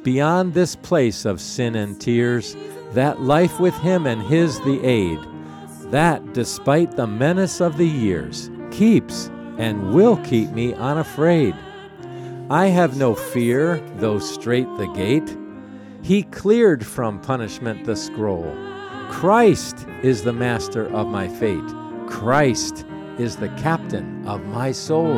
Beyond 0.02 0.56
this 0.56 0.76
place 0.76 1.26
of 1.26 1.40
sin 1.40 1.76
and 1.76 2.02
tears, 2.02 2.58
that 2.94 3.22
life 3.22 3.60
with 3.60 3.76
him 3.76 4.08
and 4.08 4.24
his 4.24 4.60
the 4.62 4.84
aid, 4.84 5.20
that 5.92 6.34
despite 6.34 6.96
the 6.96 7.06
menace 7.06 7.62
of 7.62 7.78
the 7.78 7.88
years, 7.88 8.50
keeps 8.72 9.30
and 9.60 9.94
will 9.94 10.18
keep 10.18 10.50
me 10.50 10.74
unafraid. 10.74 11.54
I 12.50 12.66
have 12.66 12.98
no 12.98 13.14
fear, 13.14 13.78
though 13.98 14.18
strait 14.18 14.68
the 14.78 14.88
gate. 14.88 15.38
He 16.02 16.24
cleared 16.24 16.86
from 16.86 17.20
punishment 17.22 17.86
the 17.86 17.96
scroll. 17.96 18.56
Christ 19.10 19.88
is 20.04 20.24
the 20.24 20.34
master 20.34 20.88
of 20.94 21.08
my 21.08 21.28
fate. 21.28 21.60
Christ 22.08 22.86
is 23.18 23.36
the 23.36 23.50
captain 23.50 24.26
of 24.28 24.46
my 24.46 24.72
soul. 24.72 25.18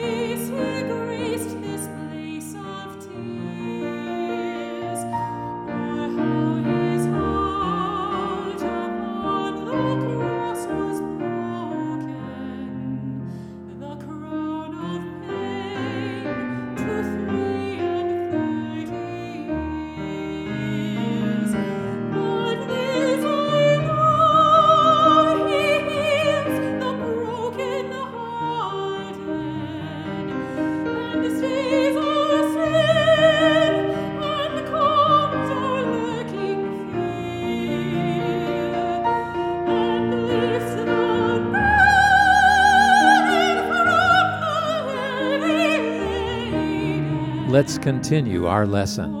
Let's 47.61 47.77
continue 47.77 48.47
our 48.47 48.65
lesson. 48.65 49.13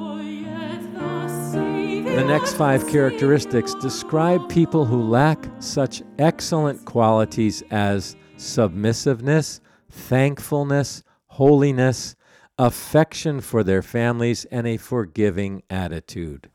The 1.53 2.23
next 2.25 2.53
five 2.53 2.87
characteristics 2.87 3.75
describe 3.75 4.49
people 4.49 4.83
who 4.83 5.03
lack 5.03 5.45
such 5.59 6.01
excellent 6.17 6.83
qualities 6.83 7.61
as 7.69 8.15
submissiveness, 8.37 9.61
thankfulness, 9.91 11.03
holiness, 11.27 12.15
affection 12.57 13.41
for 13.41 13.63
their 13.63 13.83
families, 13.83 14.45
and 14.45 14.65
a 14.65 14.77
forgiving 14.77 15.61
attitude. 15.69 16.49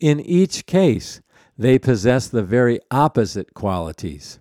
In 0.00 0.18
each 0.18 0.66
case, 0.66 1.20
they 1.56 1.78
possess 1.78 2.26
the 2.26 2.42
very 2.42 2.80
opposite 2.90 3.54
qualities. 3.54 4.40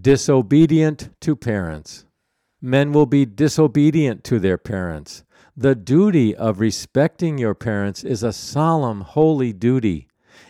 Disobedient 0.00 1.10
to 1.20 1.36
parents. 1.36 2.06
Men 2.62 2.90
will 2.90 3.04
be 3.04 3.26
disobedient 3.26 4.24
to 4.24 4.38
their 4.38 4.56
parents. 4.56 5.24
The 5.60 5.74
duty 5.74 6.36
of 6.36 6.60
respecting 6.60 7.36
your 7.36 7.52
parents 7.56 8.04
is 8.04 8.22
a 8.22 8.32
solemn, 8.32 9.00
holy 9.00 9.52
duty. 9.52 10.06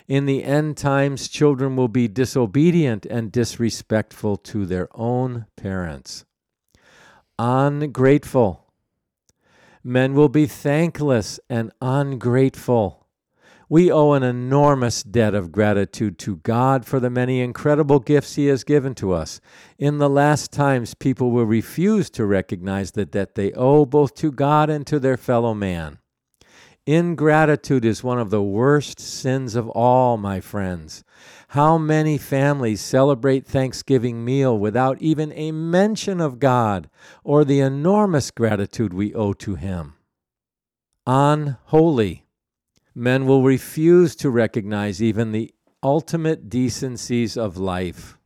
In 0.07 0.27
the 0.27 0.43
end 0.43 0.77
times, 0.77 1.27
children 1.27 1.75
will 1.75 1.87
be 1.87 2.07
disobedient 2.07 3.07
and 3.07 3.31
disrespectful 3.31 4.37
to 4.37 4.67
their 4.67 4.87
own 4.93 5.47
parents. 5.55 6.25
Ungrateful. 7.39 8.71
Men 9.83 10.13
will 10.13 10.29
be 10.29 10.45
thankless 10.45 11.39
and 11.49 11.71
ungrateful. 11.81 12.98
We 13.71 13.91
owe 13.91 14.13
an 14.13 14.23
enormous 14.23 15.03
debt 15.03 15.35
of 15.35 15.51
gratitude 15.51 16.17
to 16.19 16.37
God 16.37 16.87
for 16.87 16.99
the 16.99 17.11
many 17.11 17.39
incredible 17.39 17.99
gifts 17.99 18.33
He 18.33 18.47
has 18.47 18.63
given 18.63 18.95
to 18.95 19.13
us. 19.13 19.39
In 19.77 19.99
the 19.99 20.09
last 20.09 20.51
times, 20.51 20.95
people 20.95 21.29
will 21.29 21.45
refuse 21.45 22.09
to 22.11 22.25
recognize 22.25 22.91
the 22.91 23.05
debt 23.05 23.35
they 23.35 23.53
owe 23.53 23.85
both 23.85 24.15
to 24.15 24.31
God 24.31 24.71
and 24.71 24.87
to 24.87 24.99
their 24.99 25.17
fellow 25.17 25.53
man. 25.53 25.99
Ingratitude 26.87 27.85
is 27.85 28.03
one 28.03 28.17
of 28.17 28.31
the 28.31 28.41
worst 28.41 28.99
sins 28.99 29.53
of 29.53 29.69
all, 29.69 30.17
my 30.17 30.39
friends. 30.39 31.03
How 31.49 31.77
many 31.77 32.17
families 32.17 32.81
celebrate 32.81 33.45
Thanksgiving 33.45 34.25
meal 34.25 34.57
without 34.57 34.99
even 34.99 35.31
a 35.33 35.51
mention 35.51 36.19
of 36.19 36.39
God 36.39 36.89
or 37.23 37.45
the 37.45 37.59
enormous 37.59 38.31
gratitude 38.31 38.95
we 38.95 39.13
owe 39.13 39.33
to 39.33 39.53
Him? 39.53 39.93
Unholy. 41.05 42.25
Men 42.99 43.25
will 43.25 43.43
refuse 43.43 44.13
to 44.17 44.29
recognize 44.29 45.01
even 45.01 45.31
the 45.31 45.53
ultimate 45.81 46.49
decencies 46.49 47.37
of 47.37 47.55
life. 47.55 48.17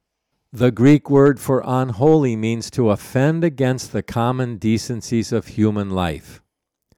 The 0.52 0.72
Greek 0.72 1.12
word 1.12 1.40
for 1.40 1.62
unholy 1.64 2.36
means 2.36 2.72
to 2.72 2.90
offend 2.90 3.44
against 3.44 3.92
the 3.92 4.02
common 4.02 4.58
decencies 4.58 5.32
of 5.32 5.46
human 5.46 5.92
life. 5.92 6.42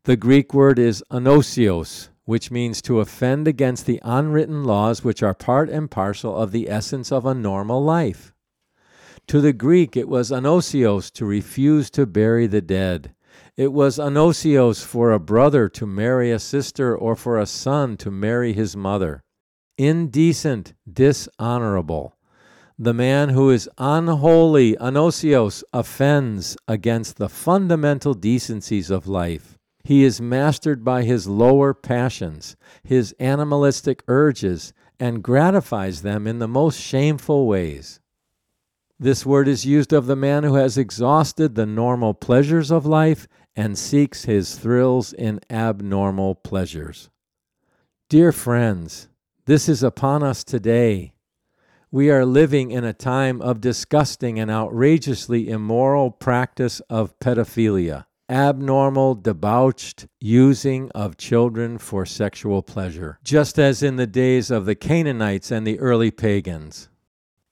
The 0.06 0.16
Greek 0.16 0.54
word 0.54 0.80
is 0.80 1.04
anosios, 1.12 2.08
which 2.24 2.50
means 2.50 2.82
to 2.84 3.02
offend 3.02 3.46
against 3.46 3.86
the 3.86 4.00
unwritten 4.04 4.64
laws 4.64 5.04
which 5.04 5.22
are 5.22 5.34
part 5.34 5.70
and 5.70 5.92
parcel 5.92 6.34
of 6.34 6.54
the 6.54 6.70
essence 6.70 7.12
of 7.12 7.26
a 7.26 7.36
normal 7.36 7.84
life. 7.84 8.34
To 9.28 9.42
the 9.42 9.52
Greek, 9.52 9.98
it 9.98 10.08
was 10.08 10.32
anosios 10.32 11.12
to 11.12 11.26
refuse 11.26 11.90
to 11.90 12.06
bury 12.06 12.48
the 12.48 12.62
dead, 12.62 13.14
it 13.58 13.72
was 13.72 13.98
anosios 13.98 14.84
for 14.84 15.12
a 15.12 15.20
brother 15.20 15.70
to 15.70 15.86
marry 15.86 16.32
a 16.32 16.40
sister 16.40 16.96
or 16.96 17.16
for 17.16 17.40
a 17.40 17.46
son 17.46 17.96
to 17.98 18.12
marry 18.12 18.52
his 18.54 18.76
mother. 18.76 19.22
Indecent, 19.78 20.74
dishonorable. 20.92 22.16
The 22.78 22.94
man 22.94 23.30
who 23.30 23.50
is 23.50 23.70
unholy, 23.78 24.76
anosios, 24.76 25.64
offends 25.72 26.58
against 26.68 27.16
the 27.16 27.30
fundamental 27.30 28.14
decencies 28.14 28.90
of 28.90 29.08
life. 29.08 29.58
He 29.86 30.04
is 30.04 30.20
mastered 30.20 30.84
by 30.84 31.04
his 31.04 31.28
lower 31.28 31.74
passions, 31.74 32.58
his 32.84 33.16
animalistic 33.20 34.04
urges, 34.08 34.74
and 35.00 35.24
gratifies 35.24 36.02
them 36.02 36.28
in 36.28 36.40
the 36.40 36.48
most 36.48 36.80
shameful 36.80 37.48
ways. 37.48 38.02
This 39.00 39.26
word 39.26 39.48
is 39.48 39.66
used 39.66 39.94
of 39.94 40.08
the 40.08 40.16
man 40.16 40.44
who 40.44 40.56
has 40.56 40.78
exhausted 40.78 41.56
the 41.56 41.66
normal 41.66 42.14
pleasures 42.14 42.72
of 42.72 42.86
life 42.86 43.28
and 43.56 43.78
seeks 43.78 44.26
his 44.26 44.56
thrills 44.58 45.14
in 45.14 45.40
abnormal 45.50 46.36
pleasures. 46.36 47.10
Dear 48.10 48.32
friends, 48.32 49.08
this 49.46 49.70
is 49.70 49.82
upon 49.82 50.24
us 50.24 50.44
today. 50.44 51.14
We 51.92 52.12
are 52.12 52.26
living 52.26 52.72
in 52.72 52.84
a 52.84 52.94
time 52.94 53.42
of 53.42 53.62
disgusting 53.62 54.40
and 54.40 54.52
outrageously 54.52 55.50
immoral 55.50 56.12
practice 56.12 56.82
of 56.90 57.18
pedophilia, 57.20 58.06
abnormal, 58.30 59.16
debauched 59.16 60.08
using 60.20 60.92
of 60.92 61.16
children 61.16 61.78
for 61.78 62.06
sexual 62.06 62.62
pleasure, 62.62 63.20
just 63.24 63.58
as 63.58 63.82
in 63.82 63.96
the 63.96 64.08
days 64.08 64.52
of 64.52 64.66
the 64.66 64.76
Canaanites 64.76 65.52
and 65.52 65.66
the 65.66 65.80
early 65.80 66.12
pagans. 66.12 66.90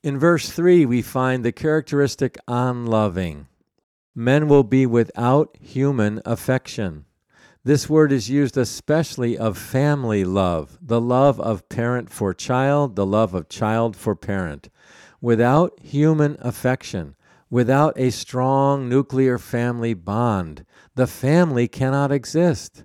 In 0.04 0.20
verse 0.20 0.50
3, 0.50 0.86
we 0.86 1.02
find 1.02 1.46
the 1.46 1.54
characteristic 1.54 2.38
unloving 2.48 3.48
men 4.16 4.48
will 4.48 4.64
be 4.64 4.86
without 4.86 5.58
human 5.60 6.22
affection. 6.26 7.06
This 7.64 7.90
word 7.90 8.12
is 8.12 8.30
used 8.30 8.58
especially 8.58 9.38
of 9.38 9.58
family 9.58 10.26
love, 10.26 10.78
the 10.82 11.00
love 11.00 11.40
of 11.40 11.70
parent 11.70 12.10
for 12.10 12.34
child, 12.34 12.96
the 12.96 13.06
love 13.06 13.34
of 13.34 13.48
child 13.48 13.96
for 13.96 14.16
parent. 14.16 14.70
Without 15.22 15.80
human 15.82 16.36
affection, 16.42 17.16
without 17.50 17.94
a 17.98 18.10
strong 18.10 18.90
nuclear 18.90 19.38
family 19.38 19.94
bond, 19.94 20.66
the 20.96 21.08
family 21.08 21.68
cannot 21.68 22.12
exist. 22.12 22.84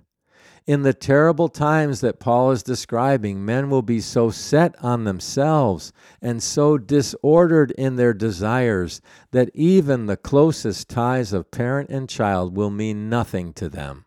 In 0.69 0.83
the 0.83 0.93
terrible 0.93 1.49
times 1.49 1.99
that 2.01 2.19
Paul 2.19 2.51
is 2.51 2.61
describing, 2.61 3.43
men 3.43 3.71
will 3.71 3.81
be 3.81 3.99
so 3.99 4.29
set 4.29 4.75
on 4.83 5.03
themselves 5.03 5.91
and 6.21 6.43
so 6.43 6.77
disordered 6.77 7.71
in 7.71 7.95
their 7.95 8.13
desires 8.13 9.01
that 9.31 9.49
even 9.55 10.05
the 10.05 10.15
closest 10.15 10.87
ties 10.87 11.33
of 11.33 11.49
parent 11.49 11.89
and 11.89 12.07
child 12.07 12.55
will 12.55 12.69
mean 12.69 13.09
nothing 13.09 13.51
to 13.53 13.67
them. 13.67 14.05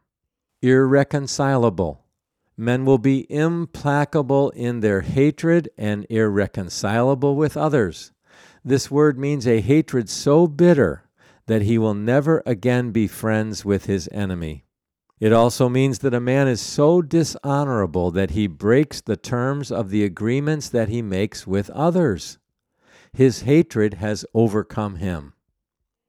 Irreconcilable. 0.62 2.04
Men 2.56 2.84
will 2.84 2.98
be 2.98 3.26
implacable 3.28 4.50
in 4.50 4.78
their 4.78 5.00
hatred 5.00 5.68
and 5.76 6.06
irreconcilable 6.08 7.34
with 7.34 7.56
others. 7.56 8.12
This 8.64 8.88
word 8.88 9.18
means 9.18 9.48
a 9.48 9.60
hatred 9.60 10.08
so 10.08 10.46
bitter 10.46 11.08
that 11.46 11.62
he 11.62 11.76
will 11.76 11.94
never 11.94 12.40
again 12.46 12.92
be 12.92 13.08
friends 13.08 13.64
with 13.64 13.86
his 13.86 14.08
enemy. 14.12 14.64
It 15.22 15.32
also 15.32 15.68
means 15.68 16.00
that 16.00 16.14
a 16.14 16.20
man 16.20 16.48
is 16.48 16.60
so 16.60 17.00
dishonorable 17.00 18.10
that 18.10 18.32
he 18.32 18.48
breaks 18.48 19.00
the 19.00 19.16
terms 19.16 19.70
of 19.70 19.90
the 19.90 20.02
agreements 20.02 20.68
that 20.70 20.88
he 20.88 21.00
makes 21.00 21.46
with 21.46 21.70
others. 21.70 22.38
His 23.12 23.42
hatred 23.42 23.94
has 23.94 24.26
overcome 24.34 24.96
him. 24.96 25.34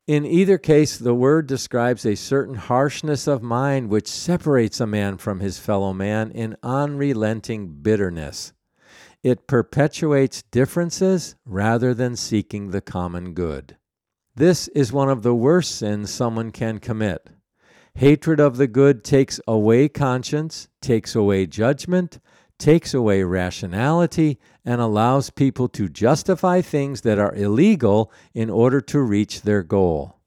In 0.08 0.26
either 0.26 0.58
case, 0.58 0.98
the 0.98 1.14
word 1.14 1.46
describes 1.46 2.08
a 2.08 2.16
certain 2.16 2.56
harshness 2.56 3.28
of 3.28 3.44
mind 3.44 3.90
which 3.90 4.08
separates 4.08 4.80
a 4.80 4.88
man 4.88 5.18
from 5.18 5.42
his 5.42 5.60
fellow 5.60 5.94
man 5.94 6.32
in 6.32 6.58
unrelenting 6.64 7.68
bitterness. 7.84 8.52
It 9.22 9.46
perpetuates 9.46 10.42
differences 10.42 11.36
rather 11.46 11.94
than 11.94 12.16
seeking 12.16 12.72
the 12.72 12.82
common 12.82 13.36
good. 13.36 13.78
This 14.34 14.70
is 14.70 14.92
one 14.92 15.12
of 15.12 15.22
the 15.22 15.36
worst 15.36 15.76
sins 15.76 16.10
someone 16.10 16.50
can 16.50 16.80
commit 16.80 17.30
Hatred 17.96 18.40
of 18.40 18.58
the 18.58 18.68
good 18.68 19.04
takes 19.04 19.40
away 19.48 19.88
conscience, 19.88 20.68
takes 20.82 21.16
away 21.16 21.46
judgment, 21.46 22.20
takes 22.58 22.94
away 22.94 23.24
rationality, 23.24 24.40
and 24.66 24.82
allows 24.82 25.30
people 25.30 25.68
to 25.70 25.88
justify 25.90 26.62
things 26.62 27.02
that 27.02 27.20
are 27.20 27.36
illegal 27.36 28.12
in 28.34 28.50
order 28.50 28.82
to 28.82 29.02
reach 29.02 29.42
their 29.42 29.64
goal. 29.64 30.20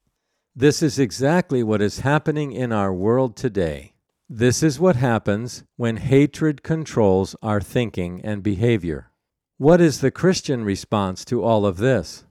This 0.54 0.82
is 0.82 0.98
exactly 0.98 1.62
what 1.62 1.82
is 1.82 2.00
happening 2.00 2.52
in 2.52 2.72
our 2.72 2.92
world 2.94 3.36
today. 3.36 3.94
This 4.28 4.62
is 4.62 4.80
what 4.80 4.96
happens 4.96 5.64
when 5.76 5.98
hatred 5.98 6.62
controls 6.62 7.36
our 7.42 7.60
thinking 7.60 8.20
and 8.24 8.42
behavior. 8.42 9.10
What 9.58 9.80
is 9.80 10.00
the 10.00 10.10
Christian 10.10 10.64
response 10.64 11.24
to 11.26 11.42
all 11.42 11.66
of 11.66 11.78
this? 11.78 12.24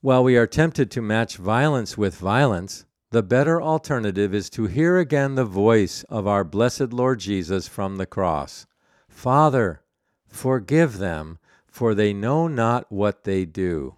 While 0.00 0.22
we 0.22 0.36
are 0.36 0.46
tempted 0.46 0.90
to 0.92 1.02
match 1.02 1.36
violence 1.36 1.98
with 1.98 2.16
violence, 2.16 2.86
the 3.10 3.22
better 3.22 3.60
alternative 3.62 4.34
is 4.34 4.50
to 4.50 4.66
hear 4.66 4.98
again 4.98 5.34
the 5.34 5.44
voice 5.44 6.04
of 6.10 6.26
our 6.26 6.44
blessed 6.44 6.92
Lord 6.92 7.20
Jesus 7.20 7.66
from 7.66 7.96
the 7.96 8.06
cross 8.06 8.66
Father, 9.08 9.82
forgive 10.26 10.98
them, 10.98 11.38
for 11.66 11.94
they 11.94 12.12
know 12.12 12.46
not 12.46 12.90
what 12.92 13.24
they 13.24 13.44
do. 13.44 13.96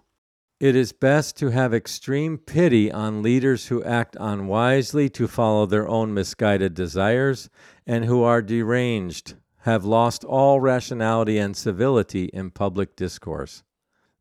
It 0.59 0.75
is 0.75 0.93
best 0.93 1.35
to 1.37 1.49
have 1.49 1.73
extreme 1.73 2.37
pity 2.37 2.91
on 2.91 3.21
leaders 3.21 3.67
who 3.67 3.83
act 3.83 4.15
unwisely 4.19 5.09
to 5.09 5.27
follow 5.27 5.65
their 5.65 5.87
own 5.87 6.13
misguided 6.13 6.73
desires 6.73 7.49
and 7.85 8.05
who 8.05 8.23
are 8.23 8.41
deranged, 8.41 9.33
have 9.61 9.83
lost 9.83 10.23
all 10.23 10.59
rationality 10.59 11.37
and 11.37 11.57
civility 11.57 12.25
in 12.25 12.51
public 12.51 12.95
discourse. 12.95 13.63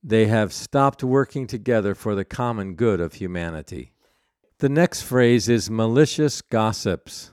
They 0.03 0.27
have 0.27 0.53
stopped 0.53 1.05
working 1.05 1.47
together 1.47 1.95
for 1.95 2.15
the 2.15 2.25
common 2.25 2.75
good 2.75 3.01
of 3.01 3.15
humanity. 3.15 3.93
The 4.61 4.69
next 4.69 5.05
phrase 5.05 5.49
is 5.49 5.71
malicious 5.71 6.43
gossips. 6.43 7.31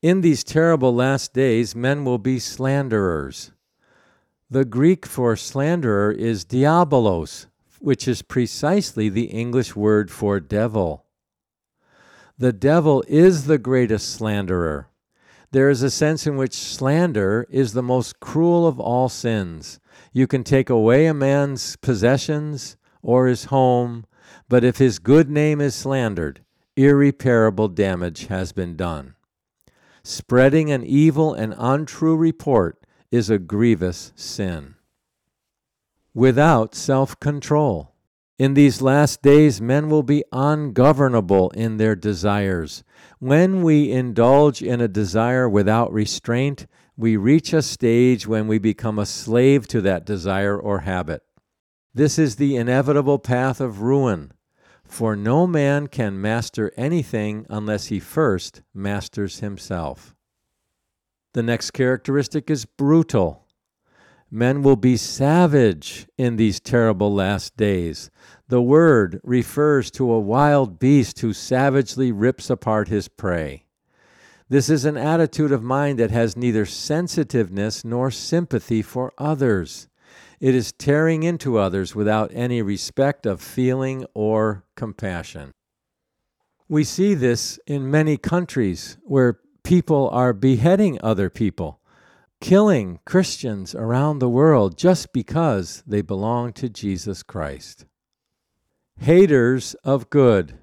In 0.00 0.20
these 0.20 0.44
terrible 0.44 0.94
last 0.94 1.32
days, 1.32 1.74
men 1.74 2.04
will 2.04 2.18
be 2.18 2.38
slanderers. 2.38 3.50
The 4.48 4.64
Greek 4.64 5.04
for 5.04 5.34
slanderer 5.34 6.12
is 6.12 6.44
diabolos, 6.44 7.46
which 7.80 8.06
is 8.06 8.22
precisely 8.22 9.08
the 9.08 9.24
English 9.24 9.74
word 9.74 10.08
for 10.08 10.38
devil. 10.38 11.04
The 12.38 12.52
devil 12.52 13.02
is 13.08 13.46
the 13.46 13.58
greatest 13.58 14.10
slanderer. 14.10 14.88
There 15.50 15.68
is 15.68 15.82
a 15.82 15.90
sense 15.90 16.28
in 16.28 16.36
which 16.36 16.54
slander 16.54 17.44
is 17.50 17.72
the 17.72 17.82
most 17.82 18.20
cruel 18.20 18.68
of 18.68 18.78
all 18.78 19.08
sins. 19.08 19.80
You 20.12 20.28
can 20.28 20.44
take 20.44 20.70
away 20.70 21.06
a 21.06 21.12
man's 21.12 21.74
possessions 21.74 22.76
or 23.02 23.26
his 23.26 23.46
home, 23.46 24.06
but 24.48 24.64
if 24.64 24.78
his 24.78 24.98
good 24.98 25.28
name 25.28 25.60
is 25.60 25.74
slandered, 25.74 26.44
irreparable 26.76 27.68
damage 27.68 28.26
has 28.26 28.52
been 28.52 28.76
done. 28.76 29.14
Spreading 30.02 30.70
an 30.70 30.84
evil 30.84 31.32
and 31.34 31.54
untrue 31.56 32.16
report 32.16 32.84
is 33.10 33.30
a 33.30 33.38
grievous 33.38 34.12
sin 34.16 34.74
without 36.14 36.74
self 36.74 37.18
control. 37.20 37.94
In 38.38 38.54
these 38.54 38.82
last 38.82 39.22
days, 39.22 39.60
men 39.60 39.88
will 39.88 40.02
be 40.02 40.24
ungovernable 40.32 41.50
in 41.50 41.76
their 41.76 41.94
desires. 41.94 42.82
When 43.18 43.62
we 43.62 43.92
indulge 43.92 44.62
in 44.62 44.80
a 44.80 44.88
desire 44.88 45.48
without 45.48 45.92
restraint, 45.92 46.66
we 46.96 47.16
reach 47.16 47.52
a 47.52 47.62
stage 47.62 48.26
when 48.26 48.48
we 48.48 48.58
become 48.58 48.98
a 48.98 49.06
slave 49.06 49.68
to 49.68 49.80
that 49.82 50.04
desire 50.04 50.58
or 50.58 50.80
habit. 50.80 51.22
This 51.94 52.18
is 52.18 52.36
the 52.36 52.56
inevitable 52.56 53.18
path 53.18 53.60
of 53.60 53.82
ruin, 53.82 54.32
for 54.82 55.14
no 55.14 55.46
man 55.46 55.88
can 55.88 56.20
master 56.20 56.72
anything 56.74 57.44
unless 57.50 57.86
he 57.86 58.00
first 58.00 58.62
masters 58.72 59.40
himself. 59.40 60.14
The 61.34 61.42
next 61.42 61.72
characteristic 61.72 62.50
is 62.50 62.64
brutal. 62.64 63.46
Men 64.30 64.62
will 64.62 64.76
be 64.76 64.96
savage 64.96 66.06
in 66.16 66.36
these 66.36 66.60
terrible 66.60 67.12
last 67.12 67.58
days. 67.58 68.10
The 68.48 68.62
word 68.62 69.20
refers 69.22 69.90
to 69.92 70.10
a 70.10 70.20
wild 70.20 70.78
beast 70.78 71.20
who 71.20 71.34
savagely 71.34 72.10
rips 72.10 72.48
apart 72.48 72.88
his 72.88 73.08
prey. 73.08 73.64
This 74.48 74.70
is 74.70 74.86
an 74.86 74.96
attitude 74.96 75.52
of 75.52 75.62
mind 75.62 75.98
that 75.98 76.10
has 76.10 76.36
neither 76.36 76.64
sensitiveness 76.64 77.84
nor 77.84 78.10
sympathy 78.10 78.80
for 78.80 79.12
others. 79.18 79.88
It 80.42 80.56
is 80.56 80.72
tearing 80.72 81.22
into 81.22 81.56
others 81.56 81.94
without 81.94 82.32
any 82.34 82.62
respect 82.62 83.26
of 83.26 83.40
feeling 83.40 84.04
or 84.12 84.64
compassion. 84.74 85.52
We 86.68 86.82
see 86.82 87.14
this 87.14 87.60
in 87.64 87.88
many 87.88 88.16
countries 88.16 88.98
where 89.04 89.38
people 89.62 90.10
are 90.10 90.32
beheading 90.32 90.98
other 91.00 91.30
people 91.30 91.78
killing 92.40 92.98
Christians 93.04 93.72
around 93.72 94.18
the 94.18 94.28
world 94.28 94.76
just 94.76 95.12
because 95.12 95.84
they 95.86 96.02
belong 96.02 96.52
to 96.54 96.68
Jesus 96.68 97.22
Christ. 97.22 97.86
Haters 98.98 99.74
of 99.84 100.10
good. 100.10 100.58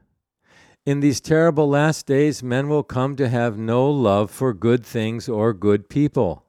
In 0.85 0.99
these 0.99 1.21
terrible 1.21 1.69
last 1.69 2.05
days, 2.05 2.43
men 2.43 2.67
will 2.67 2.83
come 2.83 3.15
to 3.15 3.29
have 3.29 3.57
no 3.57 3.89
love 3.89 4.29
for 4.29 4.53
good 4.53 4.85
things 4.85 5.29
or 5.29 5.53
good 5.53 5.87
people. 5.87 6.43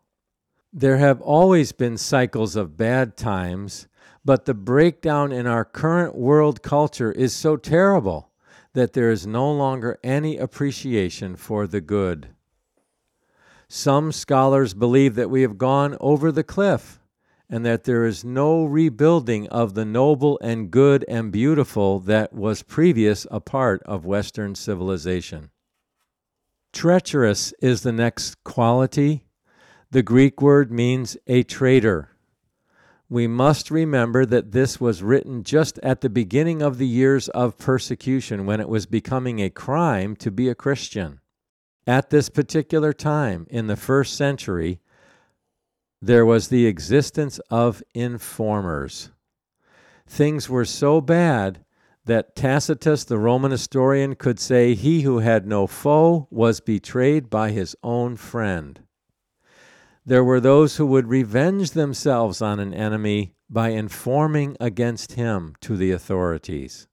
There 0.72 0.98
have 0.98 1.20
always 1.20 1.72
been 1.72 1.96
cycles 1.96 2.54
of 2.54 2.76
bad 2.76 3.16
times, 3.16 3.88
but 4.24 4.44
the 4.44 4.54
breakdown 4.54 5.32
in 5.32 5.46
our 5.46 5.64
current 5.64 6.14
world 6.14 6.62
culture 6.62 7.10
is 7.10 7.34
so 7.34 7.56
terrible 7.56 8.30
that 8.74 8.92
there 8.92 9.10
is 9.10 9.26
no 9.26 9.50
longer 9.50 9.98
any 10.04 10.36
appreciation 10.36 11.34
for 11.34 11.66
the 11.66 11.80
good. 11.80 12.28
Some 13.66 14.12
scholars 14.12 14.74
believe 14.74 15.16
that 15.16 15.30
we 15.30 15.42
have 15.42 15.58
gone 15.58 15.96
over 16.00 16.30
the 16.30 16.44
cliff 16.44 17.00
and 17.48 17.66
that 17.66 17.82
there 17.82 18.04
is 18.04 18.24
no 18.24 18.64
rebuilding 18.64 19.48
of 19.48 19.74
the 19.74 19.84
noble 19.84 20.38
and 20.40 20.70
good 20.70 21.04
and 21.08 21.32
beautiful 21.32 21.98
that 22.00 22.32
was 22.32 22.62
previous 22.62 23.26
a 23.28 23.40
part 23.40 23.82
of 23.84 24.06
Western 24.06 24.54
civilization. 24.54 25.50
Treacherous 26.72 27.52
is 27.60 27.82
the 27.82 27.90
next 27.90 28.44
quality. 28.44 29.24
The 29.92 30.02
Greek 30.04 30.40
word 30.40 30.70
means 30.70 31.16
a 31.26 31.42
traitor. 31.42 32.10
We 33.08 33.26
must 33.26 33.72
remember 33.72 34.24
that 34.24 34.52
this 34.52 34.80
was 34.80 35.02
written 35.02 35.42
just 35.42 35.80
at 35.80 36.00
the 36.00 36.08
beginning 36.08 36.62
of 36.62 36.78
the 36.78 36.86
years 36.86 37.28
of 37.30 37.58
persecution 37.58 38.46
when 38.46 38.60
it 38.60 38.68
was 38.68 38.86
becoming 38.86 39.40
a 39.40 39.50
crime 39.50 40.14
to 40.16 40.30
be 40.30 40.48
a 40.48 40.54
Christian. 40.54 41.18
At 41.88 42.10
this 42.10 42.28
particular 42.28 42.92
time 42.92 43.48
in 43.50 43.66
the 43.66 43.74
first 43.74 44.14
century, 44.14 44.78
there 46.00 46.24
was 46.24 46.48
the 46.48 46.66
existence 46.66 47.40
of 47.50 47.82
informers. 47.92 49.10
Things 50.06 50.48
were 50.48 50.64
so 50.64 51.00
bad 51.00 51.64
that 52.04 52.36
Tacitus, 52.36 53.02
the 53.02 53.18
Roman 53.18 53.50
historian, 53.50 54.14
could 54.14 54.38
say 54.38 54.74
he 54.74 55.00
who 55.00 55.18
had 55.18 55.48
no 55.48 55.66
foe 55.66 56.28
was 56.30 56.60
betrayed 56.60 57.28
by 57.28 57.50
his 57.50 57.74
own 57.82 58.14
friend. 58.14 58.84
There 60.10 60.24
were 60.24 60.40
those 60.40 60.74
who 60.74 60.86
would 60.86 61.06
revenge 61.06 61.70
themselves 61.70 62.42
on 62.42 62.58
an 62.58 62.74
enemy 62.74 63.36
by 63.48 63.68
informing 63.68 64.56
against 64.58 65.12
him 65.12 65.54
to 65.60 65.76
the 65.76 65.92
authorities. 65.92 66.88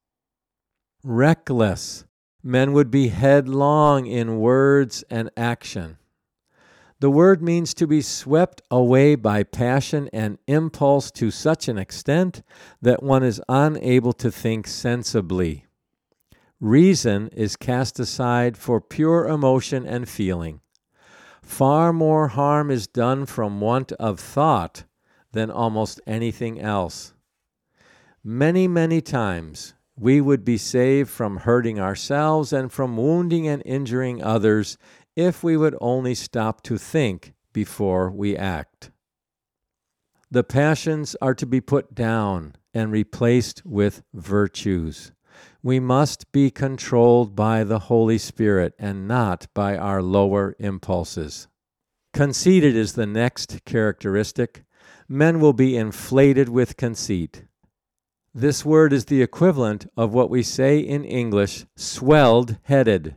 Reckless 1.04 2.06
Men 2.44 2.74
would 2.74 2.92
be 2.92 3.08
headlong 3.08 4.06
in 4.06 4.38
words 4.38 5.04
and 5.10 5.32
action. 5.36 5.98
The 7.00 7.10
word 7.10 7.42
means 7.42 7.74
to 7.74 7.88
be 7.88 8.02
swept 8.02 8.62
away 8.70 9.16
by 9.16 9.42
passion 9.42 10.12
and 10.14 10.38
impulse 10.46 11.10
to 11.14 11.32
such 11.32 11.68
an 11.68 11.80
extent 11.80 12.44
that 12.84 13.02
one 13.02 13.24
is 13.24 13.42
unable 13.50 14.14
to 14.14 14.30
think 14.30 14.68
sensibly. 14.68 15.66
Reason 16.60 17.30
is 17.30 17.56
cast 17.56 18.00
aside 18.00 18.58
for 18.58 18.80
pure 18.80 19.28
emotion 19.28 19.88
and 19.88 20.08
feeling. 20.08 20.62
Far 21.48 21.94
more 21.94 22.28
harm 22.28 22.70
is 22.70 22.88
done 22.88 23.26
from 23.26 23.62
want 23.62 23.94
of 23.94 24.20
thought 24.20 24.84
than 25.32 25.50
almost 25.50 26.02
anything 26.06 26.60
else. 26.60 27.14
Many, 28.22 28.68
many 28.68 29.02
times 29.02 29.74
we 29.96 30.20
would 30.20 30.44
be 30.44 30.58
saved 30.58 31.10
from 31.10 31.38
hurting 31.38 31.80
ourselves 31.80 32.52
and 32.52 32.72
from 32.72 32.98
wounding 32.98 33.48
and 33.48 33.64
injuring 33.66 34.22
others 34.22 34.78
if 35.16 35.42
we 35.42 35.56
would 35.56 35.76
only 35.80 36.14
stop 36.14 36.62
to 36.64 36.78
think 36.78 37.34
before 37.54 38.12
we 38.12 38.36
act. 38.38 38.92
The 40.30 40.44
passions 40.44 41.16
are 41.22 41.34
to 41.36 41.46
be 41.46 41.62
put 41.62 41.96
down 41.96 42.56
and 42.74 42.92
replaced 42.92 43.66
with 43.66 44.04
virtues. 44.14 45.14
We 45.68 45.82
must 45.82 46.32
be 46.32 46.50
controlled 46.50 47.36
by 47.36 47.66
the 47.66 47.92
Holy 47.92 48.18
Spirit 48.18 48.74
and 48.80 49.06
not 49.06 49.48
by 49.54 49.76
our 49.76 50.02
lower 50.02 50.56
impulses. 50.60 51.50
Conceited 52.14 52.74
is 52.74 52.94
the 52.94 53.06
next 53.06 53.66
characteristic. 53.66 54.64
Men 55.10 55.42
will 55.42 55.52
be 55.52 55.76
inflated 55.76 56.48
with 56.48 56.78
conceit. 56.78 57.44
This 58.34 58.64
word 58.64 58.94
is 58.94 59.08
the 59.08 59.22
equivalent 59.22 59.92
of 59.98 60.14
what 60.14 60.30
we 60.30 60.42
say 60.42 60.80
in 60.80 61.04
English, 61.04 61.66
swelled 61.76 62.56
headed. 62.64 63.16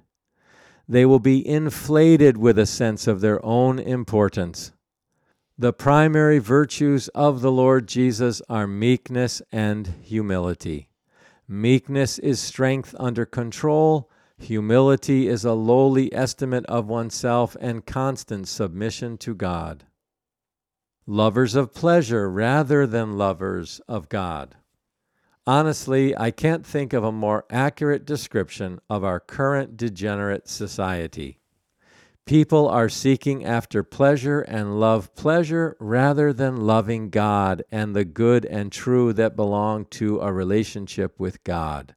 They 0.89 1.07
will 1.07 1.21
be 1.21 1.47
inflated 1.47 2.37
with 2.37 2.59
a 2.59 2.67
sense 2.67 3.07
of 3.07 3.21
their 3.21 3.39
own 3.47 3.79
importance. 3.79 4.73
The 5.57 5.73
primary 5.73 6.41
virtues 6.41 7.07
of 7.15 7.43
the 7.43 7.53
Lord 7.53 7.87
Jesus 7.87 8.43
are 8.49 8.67
meekness 8.67 9.41
and 9.53 9.95
humility. 10.03 10.90
Meekness 11.53 12.21
is 12.21 12.39
strength 12.39 12.95
under 13.01 13.27
control. 13.27 14.09
Humility 14.39 15.27
is 15.27 15.45
a 15.45 15.53
lowly 15.53 16.15
estimate 16.15 16.65
of 16.67 16.87
oneself 16.87 17.57
and 17.61 17.85
constant 17.85 18.47
submission 18.47 19.19
to 19.19 19.35
God. 19.35 19.83
Lovers 21.09 21.57
of 21.57 21.75
pleasure 21.75 22.31
rather 22.31 22.87
than 22.87 23.19
lovers 23.19 23.81
of 23.89 24.09
God. 24.09 24.59
Honestly, 25.45 26.17
I 26.17 26.31
can't 26.31 26.65
think 26.65 26.93
of 26.93 27.03
a 27.03 27.11
more 27.11 27.47
accurate 27.51 28.05
description 28.05 28.79
of 28.89 29.03
our 29.03 29.19
current 29.19 29.77
degenerate 29.77 30.47
society. 30.47 31.40
People 32.31 32.69
are 32.69 32.89
seeking 32.89 33.45
after 33.45 33.83
pleasure 33.83 34.43
and 34.43 34.79
love 34.79 35.13
pleasure 35.17 35.77
rather 35.81 36.33
than 36.33 36.65
loving 36.65 37.11
God 37.11 37.65
and 37.73 37.93
the 37.93 38.05
good 38.05 38.45
and 38.45 38.71
true 38.71 39.13
that 39.15 39.35
belong 39.35 39.87
to 39.87 40.21
a 40.21 40.33
relationship 40.33 41.19
with 41.19 41.43
God. 41.43 41.97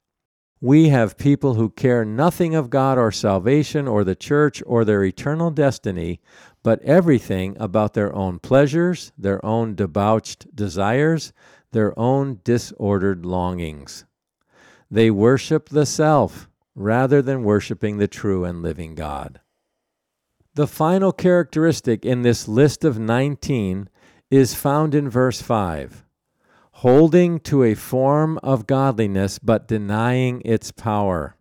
We 0.60 0.90
have 0.90 1.20
people 1.20 1.54
who 1.54 1.70
care 1.70 2.04
nothing 2.04 2.56
of 2.56 2.72
God 2.72 2.98
or 2.98 3.12
salvation 3.12 3.88
or 3.88 4.04
the 4.04 4.16
church 4.16 4.64
or 4.66 4.84
their 4.84 5.04
eternal 5.04 5.52
destiny, 5.52 6.20
but 6.64 6.82
everything 6.82 7.56
about 7.60 7.94
their 7.94 8.12
own 8.16 8.40
pleasures, 8.40 9.12
their 9.16 9.46
own 9.46 9.76
debauched 9.76 10.56
desires, 10.56 11.32
their 11.74 11.94
own 12.00 12.40
disordered 12.44 13.24
longings. 13.24 14.06
They 14.90 15.12
worship 15.12 15.70
the 15.70 15.86
self 15.86 16.50
rather 16.74 17.22
than 17.22 17.44
worshiping 17.44 17.98
the 17.98 18.08
true 18.08 18.46
and 18.46 18.64
living 18.64 18.96
God. 18.96 19.40
The 20.56 20.68
final 20.68 21.12
characteristic 21.12 22.06
in 22.06 22.22
this 22.22 22.48
list 22.48 22.86
of 22.86 23.00
19 23.00 23.90
is 24.30 24.54
found 24.54 24.94
in 24.94 25.10
verse 25.10 25.42
5 25.42 26.06
holding 26.78 27.40
to 27.40 27.64
a 27.64 27.74
form 27.76 28.38
of 28.44 28.68
godliness 28.68 29.40
but 29.40 29.68
denying 29.68 30.42
its 30.44 30.72
power. 30.72 31.38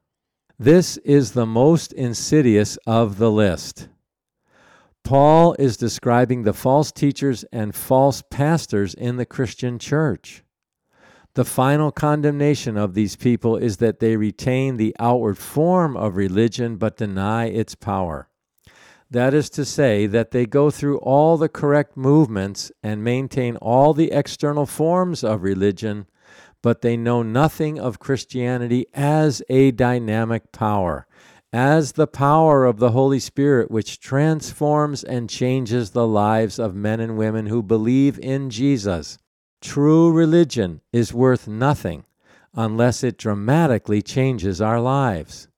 This 0.58 0.98
is 0.98 1.32
the 1.32 1.46
most 1.46 1.92
insidious 1.94 2.78
of 2.86 3.18
the 3.18 3.30
list. 3.30 3.88
Paul 5.02 5.56
is 5.58 5.76
describing 5.76 6.42
the 6.42 6.52
false 6.52 6.92
teachers 6.92 7.44
and 7.52 7.74
false 7.74 8.22
pastors 8.30 8.94
in 8.94 9.16
the 9.16 9.26
Christian 9.26 9.78
church. 9.78 10.44
The 11.34 11.44
final 11.44 11.90
condemnation 11.90 12.76
of 12.76 12.94
these 12.94 13.16
people 13.16 13.56
is 13.56 13.78
that 13.78 14.00
they 14.00 14.16
retain 14.16 14.76
the 14.76 14.94
outward 15.00 15.38
form 15.38 15.96
of 15.96 16.16
religion 16.16 16.76
but 16.76 16.96
deny 16.96 17.46
its 17.46 17.74
power. 17.74 18.28
That 19.12 19.34
is 19.34 19.50
to 19.50 19.66
say, 19.66 20.06
that 20.06 20.30
they 20.30 20.46
go 20.46 20.70
through 20.70 20.96
all 21.00 21.36
the 21.36 21.50
correct 21.50 21.98
movements 21.98 22.72
and 22.82 23.04
maintain 23.04 23.56
all 23.56 23.92
the 23.92 24.10
external 24.10 24.64
forms 24.64 25.22
of 25.22 25.42
religion, 25.42 26.06
but 26.62 26.80
they 26.80 26.96
know 26.96 27.22
nothing 27.22 27.78
of 27.78 27.98
Christianity 27.98 28.86
as 28.94 29.42
a 29.50 29.70
dynamic 29.70 30.50
power, 30.50 31.06
as 31.52 31.92
the 31.92 32.06
power 32.06 32.64
of 32.64 32.78
the 32.78 32.92
Holy 32.92 33.18
Spirit 33.18 33.70
which 33.70 34.00
transforms 34.00 35.04
and 35.04 35.28
changes 35.28 35.90
the 35.90 36.06
lives 36.06 36.58
of 36.58 36.74
men 36.74 36.98
and 36.98 37.18
women 37.18 37.48
who 37.48 37.62
believe 37.62 38.18
in 38.18 38.48
Jesus. 38.48 39.18
True 39.60 40.10
religion 40.10 40.80
is 40.90 41.12
worth 41.12 41.46
nothing 41.46 42.06
unless 42.54 43.04
it 43.04 43.18
dramatically 43.18 44.00
changes 44.00 44.62
our 44.62 44.80
lives. 44.80 45.48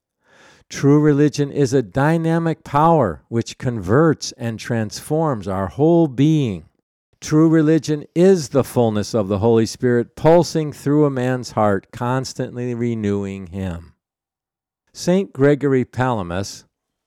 True 0.74 0.98
religion 0.98 1.52
is 1.52 1.72
a 1.72 1.82
dynamic 1.82 2.64
power 2.64 3.22
which 3.28 3.58
converts 3.58 4.32
and 4.32 4.58
transforms 4.58 5.46
our 5.46 5.68
whole 5.68 6.08
being. 6.08 6.64
True 7.20 7.48
religion 7.48 8.04
is 8.12 8.48
the 8.48 8.64
fullness 8.64 9.14
of 9.14 9.28
the 9.28 9.38
Holy 9.38 9.66
Spirit 9.66 10.16
pulsing 10.16 10.72
through 10.72 11.04
a 11.04 11.10
man's 11.10 11.52
heart, 11.52 11.92
constantly 11.92 12.74
renewing 12.74 13.46
him. 13.46 13.94
St. 14.92 15.32
Gregory 15.32 15.84
Palamas, 15.84 16.64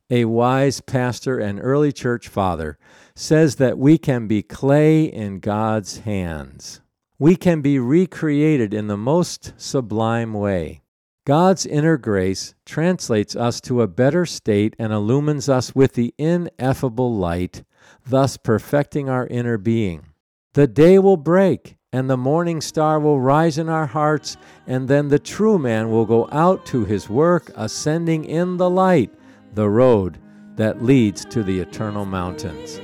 a 0.09 0.23
wise 0.23 0.79
pastor 0.79 1.37
and 1.37 1.59
early 1.61 1.91
church 1.91 2.29
father, 2.29 2.77
says 3.17 3.57
that 3.57 3.77
we 3.77 3.97
can 3.97 4.27
be 4.27 4.41
clay 4.41 5.03
in 5.03 5.39
God's 5.39 5.99
hands. 5.99 6.79
We 7.19 7.35
can 7.35 7.59
be 7.59 7.79
recreated 7.79 8.73
in 8.73 8.87
the 8.87 8.95
most 8.95 9.51
sublime 9.57 10.33
way. 10.33 10.83
God's 11.27 11.65
inner 11.65 11.97
grace 11.97 12.55
translates 12.65 13.35
us 13.35 13.59
to 13.59 13.81
a 13.81 13.87
better 13.87 14.25
state 14.25 14.77
and 14.79 14.93
illumines 14.93 15.49
us 15.49 15.75
with 15.75 15.91
the 15.91 16.13
ineffable 16.17 17.13
light, 17.17 17.65
thus 18.05 18.37
perfecting 18.37 19.09
our 19.09 19.27
inner 19.27 19.57
being. 19.57 20.05
The 20.53 20.67
day 20.67 20.97
will 20.99 21.17
break, 21.17 21.75
and 21.91 22.09
the 22.09 22.15
morning 22.15 22.61
star 22.61 22.97
will 22.97 23.19
rise 23.19 23.57
in 23.57 23.67
our 23.67 23.87
hearts, 23.87 24.37
and 24.67 24.87
then 24.87 25.09
the 25.09 25.19
true 25.19 25.59
man 25.59 25.91
will 25.91 26.05
go 26.05 26.29
out 26.31 26.65
to 26.67 26.85
his 26.85 27.09
work, 27.09 27.51
ascending 27.55 28.23
in 28.23 28.55
the 28.55 28.69
light, 28.69 29.13
the 29.53 29.67
road 29.67 30.19
that 30.55 30.81
leads 30.81 31.25
to 31.25 31.43
the 31.43 31.59
eternal 31.59 32.05
mountains. 32.05 32.79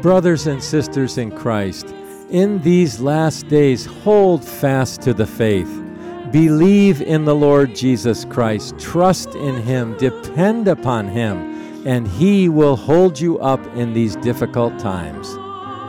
Brothers 0.00 0.46
and 0.46 0.62
sisters 0.62 1.18
in 1.18 1.30
Christ, 1.30 1.94
in 2.30 2.62
these 2.62 3.00
last 3.00 3.48
days, 3.48 3.84
hold 3.84 4.42
fast 4.42 5.02
to 5.02 5.12
the 5.12 5.26
faith 5.26 5.84
Believe 6.30 7.00
in 7.00 7.24
the 7.24 7.34
Lord 7.34 7.74
Jesus 7.74 8.26
Christ, 8.26 8.78
trust 8.78 9.34
in 9.34 9.62
Him, 9.62 9.96
depend 9.96 10.68
upon 10.68 11.08
Him, 11.08 11.86
and 11.86 12.06
He 12.06 12.50
will 12.50 12.76
hold 12.76 13.18
you 13.18 13.38
up 13.38 13.64
in 13.74 13.94
these 13.94 14.14
difficult 14.16 14.78
times. 14.78 15.26